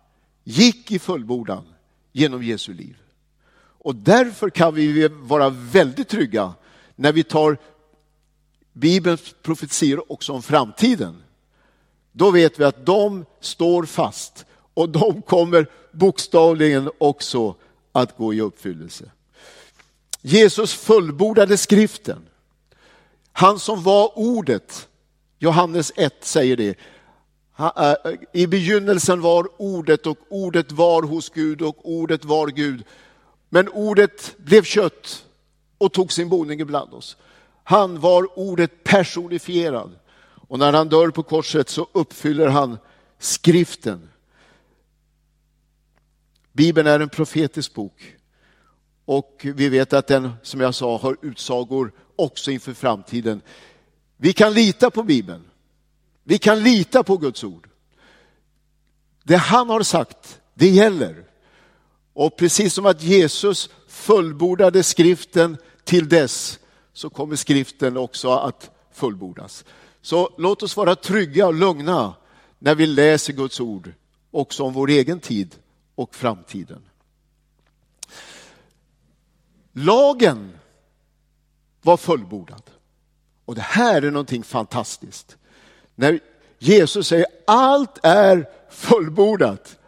gick 0.43 0.91
i 0.91 0.99
fullbordan 0.99 1.65
genom 2.15 2.43
Jesu 2.43 2.73
liv. 2.73 2.97
Och 3.79 3.95
därför 3.95 4.49
kan 4.49 4.75
vi 4.75 5.07
vara 5.07 5.49
väldigt 5.49 6.09
trygga 6.09 6.53
när 6.95 7.13
vi 7.13 7.23
tar 7.23 7.57
Bibelns 8.73 9.35
profetior 9.41 10.11
också 10.11 10.33
om 10.33 10.43
framtiden. 10.43 11.23
Då 12.11 12.31
vet 12.31 12.59
vi 12.59 12.63
att 12.63 12.85
de 12.85 13.25
står 13.39 13.85
fast 13.85 14.45
och 14.73 14.89
de 14.89 15.21
kommer 15.21 15.69
bokstavligen 15.91 16.89
också 16.97 17.55
att 17.91 18.17
gå 18.17 18.33
i 18.33 18.41
uppfyllelse. 18.41 19.11
Jesus 20.21 20.73
fullbordade 20.73 21.57
skriften. 21.57 22.25
Han 23.31 23.59
som 23.59 23.83
var 23.83 24.17
ordet, 24.19 24.87
Johannes 25.39 25.91
1 25.95 26.13
säger 26.21 26.57
det. 26.57 26.77
Eh, 27.57 27.95
I 28.33 28.47
begynnelsen 28.47 29.21
var 29.21 29.47
ordet 29.57 30.07
och 30.07 30.17
ordet 30.29 30.71
var 30.71 31.03
hos 31.03 31.29
Gud 31.29 31.61
och 31.61 31.89
ordet 31.89 32.25
var 32.25 32.47
Gud. 32.47 32.83
Men 33.49 33.69
ordet 33.69 34.35
blev 34.37 34.63
kött 34.63 35.25
och 35.77 35.93
tog 35.93 36.11
sin 36.11 36.29
boning 36.29 36.59
ibland 36.59 36.93
oss. 36.93 37.17
Han 37.63 37.99
var 37.99 38.39
ordet 38.39 38.83
personifierad. 38.83 39.91
Och 40.47 40.59
när 40.59 40.73
han 40.73 40.89
dör 40.89 41.09
på 41.09 41.23
korset 41.23 41.69
så 41.69 41.87
uppfyller 41.91 42.47
han 42.47 42.77
skriften. 43.19 44.09
Bibeln 46.51 46.87
är 46.87 46.99
en 46.99 47.09
profetisk 47.09 47.73
bok. 47.73 48.15
Och 49.05 49.41
vi 49.55 49.69
vet 49.69 49.93
att 49.93 50.07
den, 50.07 50.31
som 50.41 50.61
jag 50.61 50.75
sa, 50.75 50.97
har 50.97 51.17
utsagor 51.21 51.91
också 52.15 52.51
inför 52.51 52.73
framtiden. 52.73 53.41
Vi 54.17 54.33
kan 54.33 54.53
lita 54.53 54.89
på 54.89 55.03
Bibeln. 55.03 55.43
Vi 56.27 56.37
kan 56.37 56.63
lita 56.63 57.03
på 57.03 57.17
Guds 57.17 57.43
ord. 57.43 57.69
Det 59.23 59.35
han 59.35 59.69
har 59.69 59.83
sagt, 59.83 60.41
det 60.53 60.69
gäller. 60.69 61.23
Och 62.13 62.37
precis 62.37 62.73
som 62.73 62.85
att 62.85 63.03
Jesus 63.03 63.69
fullbordade 63.87 64.83
skriften 64.83 65.57
till 65.83 66.09
dess, 66.09 66.59
så 66.93 67.09
kommer 67.09 67.35
skriften 67.35 67.97
också 67.97 68.31
att 68.31 68.71
fullbordas. 68.91 69.65
Så 70.01 70.29
låt 70.37 70.63
oss 70.63 70.77
vara 70.77 70.95
trygga 70.95 71.47
och 71.47 71.53
lugna 71.53 72.13
när 72.59 72.75
vi 72.75 72.85
läser 72.85 73.33
Guds 73.33 73.59
ord, 73.59 73.93
också 74.31 74.63
om 74.63 74.73
vår 74.73 74.89
egen 74.89 75.19
tid 75.19 75.55
och 75.95 76.15
framtiden. 76.15 76.81
Lagen 79.73 80.57
var 81.81 81.97
fullbordad. 81.97 82.63
Och 83.45 83.55
det 83.55 83.61
här 83.61 84.01
är 84.01 84.11
någonting 84.11 84.43
fantastiskt. 84.43 85.37
När 85.95 86.19
Jesus 86.59 87.07
säger 87.07 87.25
allt 87.47 87.99
är 88.03 88.49
fullbordat, 88.69 89.79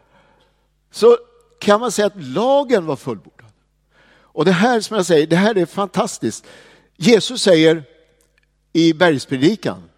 så 0.91 1.17
kan 1.59 1.79
man 1.79 1.91
säga 1.91 2.07
att 2.07 2.23
lagen 2.23 2.85
var 2.85 2.95
fullbordad. 2.95 3.51
Och 4.09 4.45
det 4.45 4.51
här 4.51 4.81
som 4.81 4.95
jag 4.95 5.05
säger, 5.05 5.27
det 5.27 5.35
här 5.35 5.57
är 5.57 5.65
fantastiskt. 5.65 6.45
Jesus 6.95 7.41
säger 7.41 7.83
i 8.73 8.93
bergspredikan, 8.93 9.89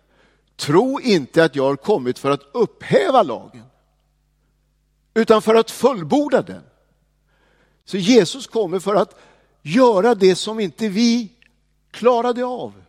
tro 0.56 1.00
inte 1.02 1.44
att 1.44 1.56
jag 1.56 1.64
har 1.64 1.76
kommit 1.76 2.20
för 2.20 2.32
att 2.32 2.44
upphäva 2.52 3.24
lagen, 3.24 3.64
utan 5.14 5.42
för 5.42 5.56
att 5.56 5.72
fullborda 5.72 6.42
den. 6.42 6.64
Så 7.86 7.98
Jesus 7.98 8.48
kommer 8.48 8.80
för 8.80 8.96
att 8.96 9.20
göra 9.62 10.16
det 10.16 10.36
som 10.36 10.60
inte 10.60 10.90
vi 10.90 11.32
klarade 11.92 12.46
av. 12.46 12.84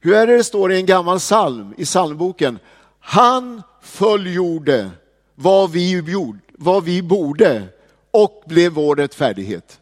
Hur 0.00 0.14
är 0.14 0.26
det 0.26 0.36
det 0.36 0.44
står 0.44 0.72
i 0.72 0.76
en 0.76 0.86
gammal 0.86 1.18
psalm 1.18 1.74
i 1.76 1.84
psalmboken? 1.84 2.58
Han 3.00 3.62
fullgjorde 3.82 4.90
vad 5.34 5.70
vi, 5.70 5.90
gjorde, 5.90 6.38
vad 6.52 6.84
vi 6.84 7.02
borde 7.02 7.68
och 8.10 8.42
blev 8.46 8.72
vår 8.72 8.96
rättfärdighet. 8.96 9.80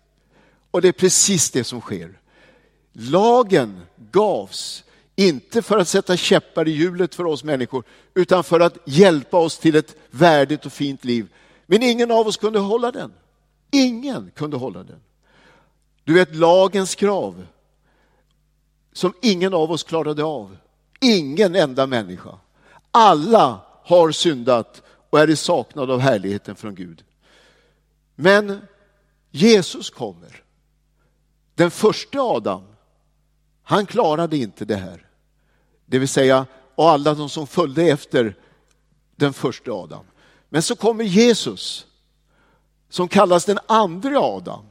Och 0.71 0.83
det 0.83 0.89
är 0.89 0.93
precis 0.93 1.51
det 1.51 1.65
som 1.65 1.81
sker. 1.81 2.19
Lagen 2.93 3.81
gavs 4.11 4.85
inte 5.17 5.63
för 5.63 5.79
att 5.79 5.89
sätta 5.89 6.17
käppar 6.17 6.69
i 6.69 6.71
hjulet 6.71 7.15
för 7.15 7.25
oss 7.25 7.45
människor, 7.45 7.85
utan 8.15 8.45
för 8.45 8.61
att 8.61 8.79
hjälpa 8.85 9.39
oss 9.39 9.59
till 9.59 9.77
ett 9.77 9.97
värdigt 10.11 10.67
och 10.67 10.73
fint 10.73 11.05
liv. 11.05 11.27
Men 11.67 11.83
ingen 11.83 12.11
av 12.11 12.27
oss 12.27 12.37
kunde 12.37 12.59
hålla 12.59 12.93
den. 12.93 13.13
Ingen 13.71 14.31
kunde 14.35 14.57
hålla 14.57 14.83
den. 14.83 15.01
Du 16.05 16.15
vet 16.15 16.35
lagens 16.35 16.95
krav 16.95 17.47
som 18.95 19.15
ingen 19.23 19.55
av 19.55 19.73
oss 19.73 19.83
klarade 19.83 20.25
av. 20.25 20.57
Ingen 21.01 21.55
enda 21.55 21.87
människa. 21.87 22.39
Alla 22.91 23.61
har 23.85 24.11
syndat 24.11 24.83
och 25.11 25.21
är 25.21 25.31
i 25.31 25.37
saknad 25.37 25.91
av 25.91 26.01
härligheten 26.01 26.57
från 26.57 26.75
Gud. 26.75 27.05
Men 28.15 28.61
Jesus 29.31 29.91
kommer. 29.91 30.43
Den 31.55 31.71
första 31.71 32.21
Adam, 32.21 32.63
han 33.63 33.87
klarade 33.87 34.37
inte 34.37 34.65
det 34.65 34.77
här. 34.77 35.07
Det 35.87 35.99
vill 35.99 36.09
säga, 36.09 36.47
och 36.75 36.91
alla 36.91 37.15
de 37.15 37.29
som 37.29 37.47
följde 37.47 37.83
efter 37.83 38.37
den 39.17 39.33
första 39.33 39.73
Adam. 39.73 40.05
Men 40.49 40.63
så 40.63 40.77
kommer 40.77 41.05
Jesus, 41.05 41.87
som 42.89 43.09
kallas 43.09 43.45
den 43.45 43.59
andra 43.67 44.21
Adam. 44.21 44.65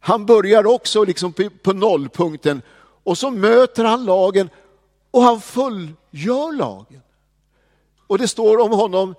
Han 0.00 0.26
börjar 0.26 0.66
också 0.66 1.04
liksom 1.04 1.32
på 1.62 1.72
nollpunkten 1.72 2.62
och 3.04 3.18
så 3.18 3.30
möter 3.30 3.84
han 3.84 4.04
lagen 4.04 4.50
och 5.10 5.22
han 5.22 5.40
fullgör 5.40 6.56
lagen. 6.56 7.02
Och 8.06 8.18
det 8.18 8.28
står 8.28 8.58
om 8.58 8.70
honom, 8.72 9.14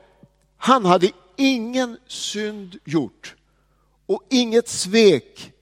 han 0.57 0.85
hade 0.85 1.11
ingen 1.35 1.97
synd 2.07 2.77
gjort 2.85 3.35
och 4.05 4.23
inget 4.29 4.67
svek 4.67 5.53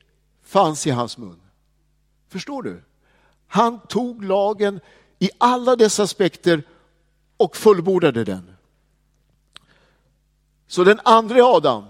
fanns 0.43 0.87
i 0.87 0.89
hans 0.89 1.17
mun. 1.17 1.41
Förstår 2.29 2.63
du? 2.63 2.83
Han 3.47 3.79
tog 3.79 4.23
lagen 4.23 4.79
i 5.19 5.29
alla 5.37 5.75
dess 5.75 5.99
aspekter 5.99 6.63
och 7.37 7.57
fullbordade 7.57 8.23
den. 8.23 8.55
Så 10.67 10.83
den 10.83 10.99
andra 11.03 11.43
Adam, 11.43 11.85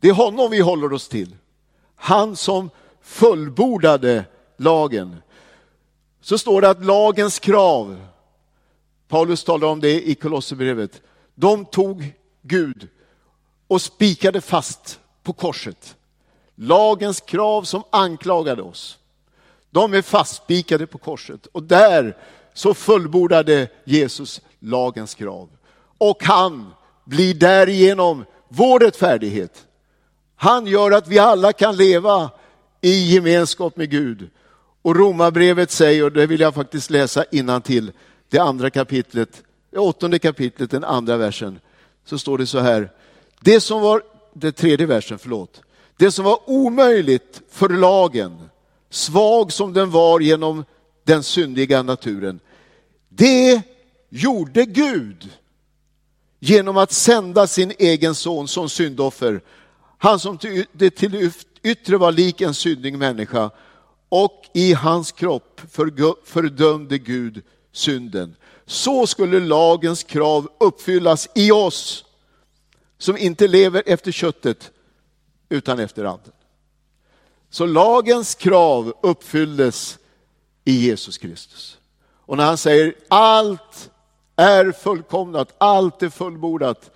det 0.00 0.08
är 0.08 0.12
honom 0.12 0.50
vi 0.50 0.60
håller 0.60 0.92
oss 0.92 1.08
till. 1.08 1.36
Han 1.94 2.36
som 2.36 2.70
fullbordade 3.00 4.24
lagen. 4.56 5.16
Så 6.24 6.38
står 6.38 6.60
det 6.60 6.70
att 6.70 6.84
lagens 6.84 7.38
krav, 7.38 8.06
Paulus 9.08 9.44
talar 9.44 9.68
om 9.68 9.80
det 9.80 10.08
i 10.08 10.14
Kolosserbrevet, 10.14 11.02
de 11.34 11.64
tog 11.64 12.12
Gud 12.42 12.88
och 13.68 13.82
spikade 13.82 14.40
fast 14.40 15.00
på 15.22 15.32
korset. 15.32 15.96
Lagens 16.54 17.20
krav 17.20 17.62
som 17.62 17.82
anklagade 17.90 18.62
oss, 18.62 18.98
de 19.70 19.94
är 19.94 20.02
fastspikade 20.02 20.86
på 20.86 20.98
korset. 20.98 21.46
Och 21.46 21.62
där 21.62 22.16
så 22.54 22.74
fullbordade 22.74 23.68
Jesus 23.84 24.40
lagens 24.58 25.14
krav. 25.14 25.48
Och 25.98 26.24
han 26.24 26.74
blir 27.04 27.34
därigenom 27.34 28.24
vår 28.48 28.80
rättfärdighet. 28.80 29.66
Han 30.36 30.66
gör 30.66 30.90
att 30.90 31.08
vi 31.08 31.18
alla 31.18 31.52
kan 31.52 31.76
leva 31.76 32.30
i 32.80 33.14
gemenskap 33.14 33.76
med 33.76 33.90
Gud. 33.90 34.30
Och 34.84 34.96
Romarbrevet 34.96 35.70
säger, 35.70 36.04
och 36.04 36.12
det 36.12 36.26
vill 36.26 36.40
jag 36.40 36.54
faktiskt 36.54 36.90
läsa 36.90 37.24
innan 37.30 37.62
till 37.62 37.92
det 38.28 38.38
andra 38.38 38.70
kapitlet, 38.70 39.42
det 39.70 39.78
åttonde 39.78 40.18
kapitlet, 40.18 40.70
den 40.70 40.84
andra 40.84 41.16
versen, 41.16 41.60
så 42.04 42.18
står 42.18 42.38
det 42.38 42.46
så 42.46 42.58
här. 42.58 42.90
Det 43.40 43.60
som 43.60 43.80
var, 43.80 44.02
det 44.32 44.52
tredje 44.52 44.86
versen, 44.86 45.18
förlåt. 45.18 45.62
Det 45.96 46.10
som 46.10 46.24
var 46.24 46.38
omöjligt 46.46 47.42
för 47.50 47.68
lagen, 47.68 48.50
svag 48.90 49.52
som 49.52 49.72
den 49.72 49.90
var 49.90 50.20
genom 50.20 50.64
den 51.04 51.22
syndiga 51.22 51.82
naturen, 51.82 52.40
det 53.08 53.62
gjorde 54.08 54.64
Gud 54.64 55.30
genom 56.38 56.76
att 56.76 56.92
sända 56.92 57.46
sin 57.46 57.72
egen 57.78 58.14
son 58.14 58.48
som 58.48 58.68
syndoffer. 58.68 59.40
Han 59.98 60.20
som 60.20 60.38
till 60.38 60.66
det 60.72 61.02
yttre 61.62 61.96
var 61.96 62.12
lik 62.12 62.40
en 62.40 62.54
syndig 62.54 62.98
människa 62.98 63.50
och 64.16 64.50
i 64.52 64.72
hans 64.72 65.12
kropp 65.12 65.60
fördömde 66.24 66.98
Gud 66.98 67.42
synden. 67.72 68.36
Så 68.66 69.06
skulle 69.06 69.40
lagens 69.40 70.02
krav 70.02 70.48
uppfyllas 70.60 71.28
i 71.34 71.50
oss 71.50 72.04
som 72.98 73.16
inte 73.16 73.48
lever 73.48 73.82
efter 73.86 74.12
köttet 74.12 74.72
utan 75.48 75.78
efter 75.78 76.04
anden. 76.04 76.32
Så 77.50 77.66
lagens 77.66 78.34
krav 78.34 78.94
uppfylldes 79.02 79.98
i 80.64 80.72
Jesus 80.72 81.18
Kristus. 81.18 81.78
Och 82.16 82.36
när 82.36 82.44
han 82.44 82.58
säger 82.58 82.94
allt 83.08 83.90
är 84.36 84.72
fullkomnat, 84.72 85.54
allt 85.58 86.02
är 86.02 86.08
fullbordat, 86.08 86.90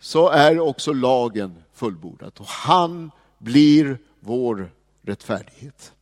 så 0.00 0.28
är 0.28 0.60
också 0.60 0.92
lagen 0.92 1.62
fullbordat. 1.74 2.40
Och 2.40 2.46
han 2.46 3.10
blir 3.38 3.98
vår 4.20 4.70
rättfärdighet. 5.02 5.92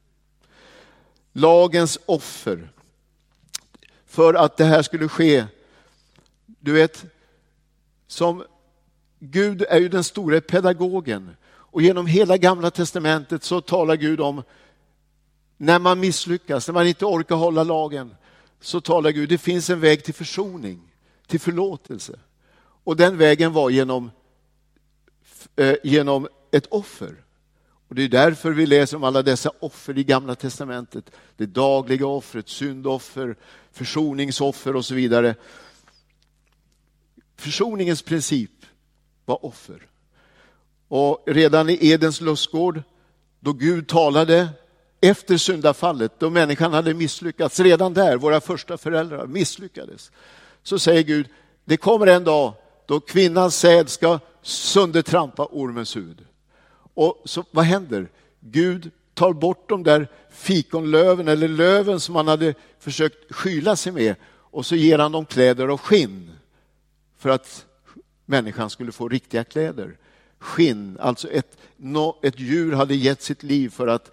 Lagens 1.36 1.98
offer. 2.06 2.70
För 4.06 4.34
att 4.34 4.56
det 4.56 4.64
här 4.64 4.82
skulle 4.82 5.08
ske, 5.08 5.44
du 6.46 6.72
vet, 6.72 7.04
som 8.06 8.44
Gud 9.18 9.64
är 9.68 9.78
ju 9.78 9.88
den 9.88 10.04
stora 10.04 10.40
pedagogen. 10.40 11.36
Och 11.46 11.82
genom 11.82 12.06
hela 12.06 12.36
gamla 12.36 12.70
testamentet 12.70 13.44
så 13.44 13.60
talar 13.60 13.96
Gud 13.96 14.20
om 14.20 14.42
när 15.56 15.78
man 15.78 16.00
misslyckas, 16.00 16.68
när 16.68 16.72
man 16.72 16.86
inte 16.86 17.04
orkar 17.04 17.36
hålla 17.36 17.64
lagen, 17.64 18.14
så 18.60 18.80
talar 18.80 19.10
Gud, 19.10 19.28
det 19.28 19.38
finns 19.38 19.70
en 19.70 19.80
väg 19.80 20.04
till 20.04 20.14
försoning, 20.14 20.80
till 21.26 21.40
förlåtelse. 21.40 22.18
Och 22.58 22.96
den 22.96 23.18
vägen 23.18 23.52
var 23.52 23.70
genom, 23.70 24.10
eh, 25.56 25.76
genom 25.84 26.28
ett 26.50 26.66
offer. 26.66 27.23
Och 27.94 27.96
Det 27.96 28.04
är 28.04 28.08
därför 28.08 28.50
vi 28.50 28.66
läser 28.66 28.96
om 28.96 29.04
alla 29.04 29.22
dessa 29.22 29.50
offer 29.60 29.98
i 29.98 30.04
Gamla 30.04 30.34
Testamentet. 30.34 31.10
Det 31.36 31.46
dagliga 31.46 32.06
offret, 32.06 32.48
syndoffer, 32.48 33.36
försoningsoffer 33.72 34.76
och 34.76 34.84
så 34.84 34.94
vidare. 34.94 35.34
Försoningens 37.36 38.02
princip 38.02 38.50
var 39.24 39.44
offer. 39.44 39.86
Och 40.88 41.22
redan 41.26 41.70
i 41.70 41.78
Edens 41.80 42.20
lustgård, 42.20 42.82
då 43.40 43.52
Gud 43.52 43.88
talade 43.88 44.48
efter 45.00 45.36
syndafallet, 45.36 46.12
då 46.18 46.30
människan 46.30 46.72
hade 46.72 46.94
misslyckats, 46.94 47.60
redan 47.60 47.94
där, 47.94 48.16
våra 48.16 48.40
första 48.40 48.78
föräldrar 48.78 49.26
misslyckades, 49.26 50.10
så 50.62 50.78
säger 50.78 51.02
Gud, 51.02 51.28
det 51.64 51.76
kommer 51.76 52.06
en 52.06 52.24
dag 52.24 52.54
då 52.86 53.00
kvinnans 53.00 53.56
säd 53.56 53.88
ska 53.88 54.18
söndertrampa 54.42 55.48
ormens 55.50 55.96
huvud. 55.96 56.26
Och 56.94 57.22
så, 57.24 57.44
vad 57.50 57.64
händer? 57.64 58.08
Gud 58.40 58.90
tar 59.14 59.32
bort 59.32 59.68
de 59.68 59.82
där 59.82 60.08
fikonlöven 60.30 61.28
eller 61.28 61.48
löven 61.48 62.00
som 62.00 62.16
han 62.16 62.28
hade 62.28 62.54
försökt 62.78 63.32
skyla 63.32 63.76
sig 63.76 63.92
med 63.92 64.14
och 64.26 64.66
så 64.66 64.76
ger 64.76 64.98
han 64.98 65.12
dem 65.12 65.26
kläder 65.26 65.68
av 65.68 65.78
skinn 65.78 66.30
för 67.18 67.30
att 67.30 67.66
människan 68.24 68.70
skulle 68.70 68.92
få 68.92 69.08
riktiga 69.08 69.44
kläder. 69.44 69.96
Skinn, 70.38 70.98
alltså 71.00 71.28
ett, 71.28 71.58
ett 72.22 72.40
djur 72.40 72.72
hade 72.72 72.94
gett 72.94 73.22
sitt 73.22 73.42
liv 73.42 73.68
för 73.68 73.86
att 73.86 74.10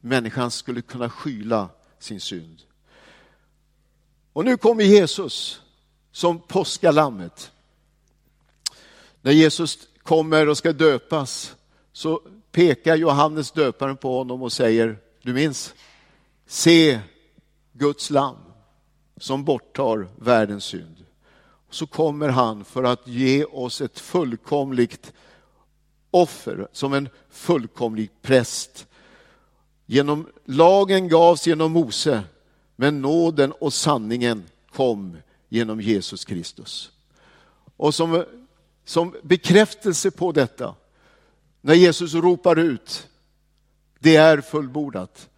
människan 0.00 0.50
skulle 0.50 0.82
kunna 0.82 1.10
skyla 1.10 1.68
sin 1.98 2.20
synd. 2.20 2.62
Och 4.32 4.44
nu 4.44 4.56
kommer 4.56 4.84
Jesus 4.84 5.60
som 6.12 6.40
påskalammet. 6.40 7.50
När 9.22 9.32
Jesus 9.32 9.78
kommer 10.02 10.48
och 10.48 10.58
ska 10.58 10.72
döpas 10.72 11.54
så 11.92 12.20
pekar 12.52 12.96
Johannes 12.96 13.50
döparen 13.50 13.96
på 13.96 14.18
honom 14.18 14.42
och 14.42 14.52
säger, 14.52 14.98
du 15.22 15.32
minns, 15.32 15.74
se 16.46 17.00
Guds 17.72 18.10
lam 18.10 18.36
som 19.16 19.44
borttar 19.44 20.08
världens 20.16 20.64
synd. 20.64 21.04
Så 21.70 21.86
kommer 21.86 22.28
han 22.28 22.64
för 22.64 22.84
att 22.84 23.08
ge 23.08 23.44
oss 23.44 23.80
ett 23.80 23.98
fullkomligt 23.98 25.12
offer, 26.10 26.68
som 26.72 26.92
en 26.92 27.08
fullkomlig 27.30 28.10
präst. 28.22 28.86
Genom 29.86 30.28
lagen 30.44 31.08
gavs 31.08 31.46
genom 31.46 31.72
Mose, 31.72 32.22
men 32.76 33.02
nåden 33.02 33.52
och 33.52 33.72
sanningen 33.72 34.44
kom 34.72 35.16
genom 35.48 35.80
Jesus 35.80 36.24
Kristus. 36.24 36.90
Och 37.76 37.94
som, 37.94 38.24
som 38.84 39.16
bekräftelse 39.22 40.10
på 40.10 40.32
detta 40.32 40.74
när 41.64 41.74
Jesus 41.74 42.14
ropar 42.14 42.58
ut, 42.58 43.08
det 43.98 44.16
är 44.16 44.40
fullbordat, 44.40 45.28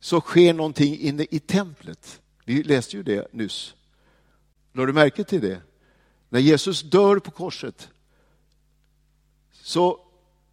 så 0.00 0.20
sker 0.20 0.54
någonting 0.54 0.98
inne 0.98 1.26
i 1.30 1.38
templet. 1.38 2.20
Vi 2.44 2.62
läste 2.62 2.96
ju 2.96 3.02
det 3.02 3.32
nyss. 3.32 3.74
Lade 4.72 4.88
du 4.88 4.92
märke 4.92 5.24
till 5.24 5.40
det? 5.40 5.60
När 6.28 6.40
Jesus 6.40 6.82
dör 6.82 7.18
på 7.18 7.30
korset 7.30 7.88
så 9.52 10.00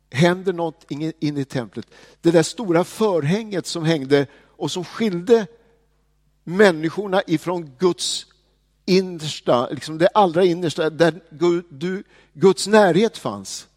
händer 0.09 0.53
något 0.53 0.85
inne 1.19 1.41
i 1.41 1.45
templet. 1.45 1.87
Det 2.21 2.31
där 2.31 2.43
stora 2.43 2.83
förhänget 2.83 3.65
som 3.65 3.83
hängde 3.83 4.27
och 4.35 4.71
som 4.71 4.85
skilde 4.85 5.47
människorna 6.43 7.21
ifrån 7.27 7.71
Guds 7.79 8.25
innersta, 8.85 9.69
liksom 9.69 9.97
det 9.97 10.07
allra 10.07 10.45
innersta, 10.45 10.89
där 10.89 11.21
Guds 12.33 12.67
närhet 12.67 13.17
fanns. 13.17 13.67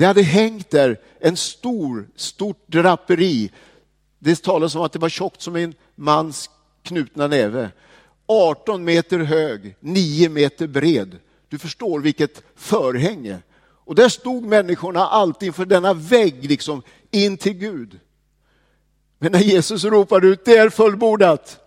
Det 0.00 0.06
hade 0.06 0.22
hängt 0.22 0.70
där 0.70 1.00
en 1.18 1.36
stor, 1.36 2.08
stort 2.16 2.64
draperi. 2.66 3.50
Det 4.18 4.42
talas 4.42 4.74
om 4.74 4.82
att 4.82 4.92
det 4.92 4.98
var 4.98 5.08
tjockt 5.08 5.42
som 5.42 5.56
en 5.56 5.74
mans 5.94 6.50
knutna 6.82 7.26
näve. 7.26 7.70
18 8.26 8.84
meter 8.84 9.18
hög, 9.18 9.76
9 9.80 10.28
meter 10.28 10.66
bred. 10.66 11.18
Du 11.48 11.58
förstår 11.58 12.00
vilket 12.00 12.42
förhänge. 12.56 13.38
Och 13.84 13.94
där 13.94 14.08
stod 14.08 14.44
människorna 14.44 15.06
alltid 15.06 15.46
inför 15.46 15.64
denna 15.64 15.94
vägg, 15.94 16.44
liksom, 16.44 16.82
in 17.10 17.36
till 17.36 17.54
Gud. 17.54 18.00
Men 19.18 19.32
när 19.32 19.40
Jesus 19.40 19.84
ropar 19.84 20.24
ut, 20.24 20.44
det 20.44 20.56
är 20.56 20.70
fullbordat, 20.70 21.58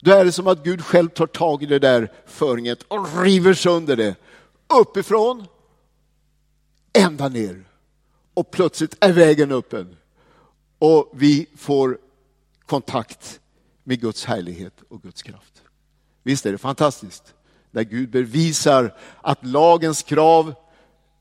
då 0.00 0.12
är 0.12 0.24
det 0.24 0.32
som 0.32 0.46
att 0.46 0.64
Gud 0.64 0.84
själv 0.84 1.08
tar 1.08 1.26
tag 1.26 1.62
i 1.62 1.66
det 1.66 1.78
där 1.78 2.12
förhänget 2.26 2.82
och 2.82 3.22
river 3.22 3.54
sönder 3.54 3.96
det. 3.96 4.14
Uppifrån 4.80 5.46
ända 6.94 7.28
ner. 7.28 7.64
Och 8.34 8.50
plötsligt 8.50 8.96
är 9.00 9.12
vägen 9.12 9.52
öppen. 9.52 9.96
Och 10.78 11.10
vi 11.12 11.46
får 11.56 11.98
kontakt 12.66 13.40
med 13.84 14.00
Guds 14.00 14.24
härlighet 14.24 14.74
och 14.88 15.02
Guds 15.02 15.22
kraft. 15.22 15.62
Visst 16.22 16.46
är 16.46 16.52
det 16.52 16.58
fantastiskt? 16.58 17.34
När 17.70 17.82
Gud 17.82 18.10
bevisar 18.10 18.94
att 19.20 19.46
lagens 19.46 20.02
krav 20.02 20.54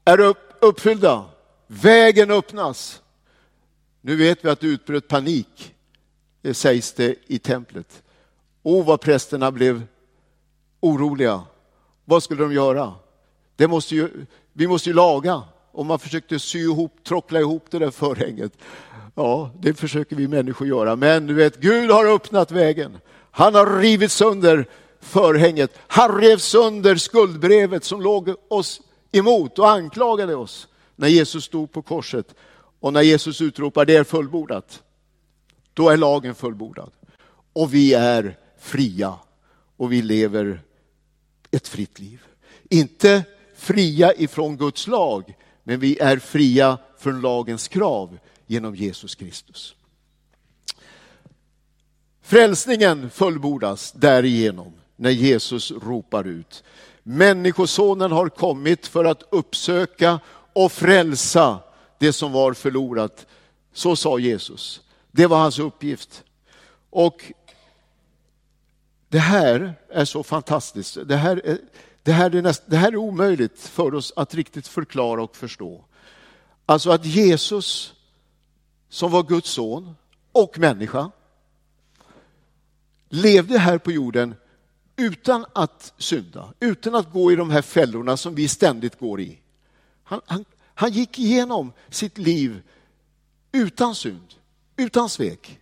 är 0.06 0.36
uppfyllda. 0.62 1.26
Vägen 1.68 2.32
öppnas. 2.32 3.02
Nu 4.02 4.16
vet 4.16 4.46
vi 4.46 4.50
att 4.50 4.60
det 4.60 4.68
utbröt 4.68 5.08
panik, 5.08 5.76
det 6.42 6.54
sägs 6.54 6.94
det 6.94 7.16
i 7.28 7.40
templet. 7.40 8.04
O, 8.64 8.82
vad 8.82 9.02
prästerna 9.02 9.52
blev 9.52 9.88
oroliga. 10.80 11.44
Vad 12.06 12.24
skulle 12.24 12.44
de 12.44 12.54
göra? 12.54 12.94
Det 13.56 13.68
måste 13.68 13.96
ju, 13.96 14.26
vi 14.54 14.68
måste 14.68 14.90
ju 14.90 14.96
laga 14.96 15.44
och 15.74 15.86
man 15.86 16.00
försökte 16.00 16.40
sy 16.40 16.60
ihop, 16.60 17.04
trockla 17.04 17.40
ihop 17.40 17.66
det 17.70 17.80
där 17.80 17.92
förhänget. 17.92 18.52
Ja, 19.16 19.52
det 19.60 19.74
försöker 19.74 20.16
vi 20.16 20.28
människor 20.28 20.68
göra, 20.68 20.96
men 20.96 21.28
du 21.28 21.34
vet, 21.34 21.58
Gud 21.58 21.92
har 21.92 22.06
öppnat 22.06 22.52
vägen. 22.52 22.98
Han 23.32 23.56
har 23.56 23.80
rivit 23.80 24.12
sönder 24.12 24.70
förhänget. 25.00 25.80
Han 25.88 26.22
rev 26.22 26.38
sönder 26.38 26.96
skuldbrevet 26.96 27.84
som 27.84 28.02
låg 28.02 28.34
oss 28.48 28.82
emot 29.12 29.60
och 29.60 29.70
anklagade 29.70 30.36
oss 30.36 30.68
när 30.96 31.08
Jesus 31.08 31.44
stod 31.44 31.72
på 31.72 31.82
korset. 31.82 32.36
Och 32.80 32.94
när 32.94 33.02
Jesus 33.02 33.42
utropar 33.42 33.86
det 33.86 33.96
är 33.96 34.04
fullbordat, 34.04 34.84
då 35.74 35.90
är 35.90 35.98
lagen 35.98 36.36
fullbordad. 36.36 36.92
Och 37.54 37.74
vi 37.74 37.94
är 37.94 38.38
fria 38.60 39.16
och 39.78 39.92
vi 39.92 40.02
lever 40.02 40.62
ett 41.52 41.68
fritt 41.68 42.00
liv. 42.00 42.22
Inte 42.70 43.24
fria 43.56 44.14
ifrån 44.14 44.58
Guds 44.58 44.88
lag, 44.88 45.36
men 45.64 45.80
vi 45.80 46.00
är 46.00 46.18
fria 46.18 46.78
från 46.98 47.22
lagens 47.22 47.68
krav 47.68 48.18
genom 48.48 48.76
Jesus 48.76 49.16
Kristus. 49.16 49.76
Frälsningen 52.22 53.10
fullbordas 53.10 53.92
därigenom 53.92 54.74
när 54.96 55.10
Jesus 55.10 55.72
ropar 55.72 56.28
ut. 56.28 56.64
Människosonen 57.04 58.12
har 58.12 58.30
kommit 58.30 58.88
för 58.88 59.06
att 59.06 59.24
uppsöka 59.30 60.20
och 60.54 60.72
frälsa 60.72 61.60
det 62.00 62.14
som 62.14 62.32
var 62.32 62.54
förlorat. 62.54 63.28
Så 63.74 63.96
sa 63.96 64.20
Jesus. 64.20 64.82
Det 65.12 65.28
var 65.28 65.38
hans 65.38 65.60
uppgift. 65.60 66.24
Och 66.90 67.34
det 69.10 69.20
här 69.20 69.74
är 69.90 70.06
så 70.06 70.24
fantastiskt. 70.24 70.98
Det 71.06 71.16
här 71.16 71.42
är, 71.46 71.58
det 72.04 72.12
här 72.12 72.36
är, 72.36 72.42
näst, 72.42 72.64
det 72.66 72.78
här 72.78 72.92
är 72.92 72.96
omöjligt 72.96 73.60
för 73.60 73.94
oss 73.94 74.14
att 74.16 74.36
riktigt 74.36 74.68
förklara 74.68 75.24
och 75.24 75.36
förstå. 75.36 75.86
Alltså 76.66 76.92
att 76.92 77.06
Jesus, 77.06 77.94
som 78.90 79.12
var 79.12 79.24
Guds 79.24 79.50
son 79.50 79.96
och 80.32 80.60
människa, 80.60 81.12
levde 83.10 83.60
här 83.60 83.78
på 83.78 83.92
jorden 83.92 84.36
utan 84.96 85.46
att 85.54 85.94
synda, 85.98 86.54
utan 86.60 86.96
att 86.96 87.12
gå 87.12 87.32
i 87.32 87.36
de 87.36 87.50
här 87.52 87.62
fällorna 87.62 88.18
som 88.18 88.36
vi 88.36 88.48
ständigt 88.48 89.00
går 89.00 89.22
i. 89.22 89.40
Han, 90.04 90.22
han, 90.26 90.46
han 90.74 90.92
gick 90.92 91.20
igenom 91.20 91.74
sitt 91.90 92.18
liv 92.18 92.62
utan 93.52 93.96
synd, 93.96 94.34
utan 94.78 95.10
svek. 95.10 95.60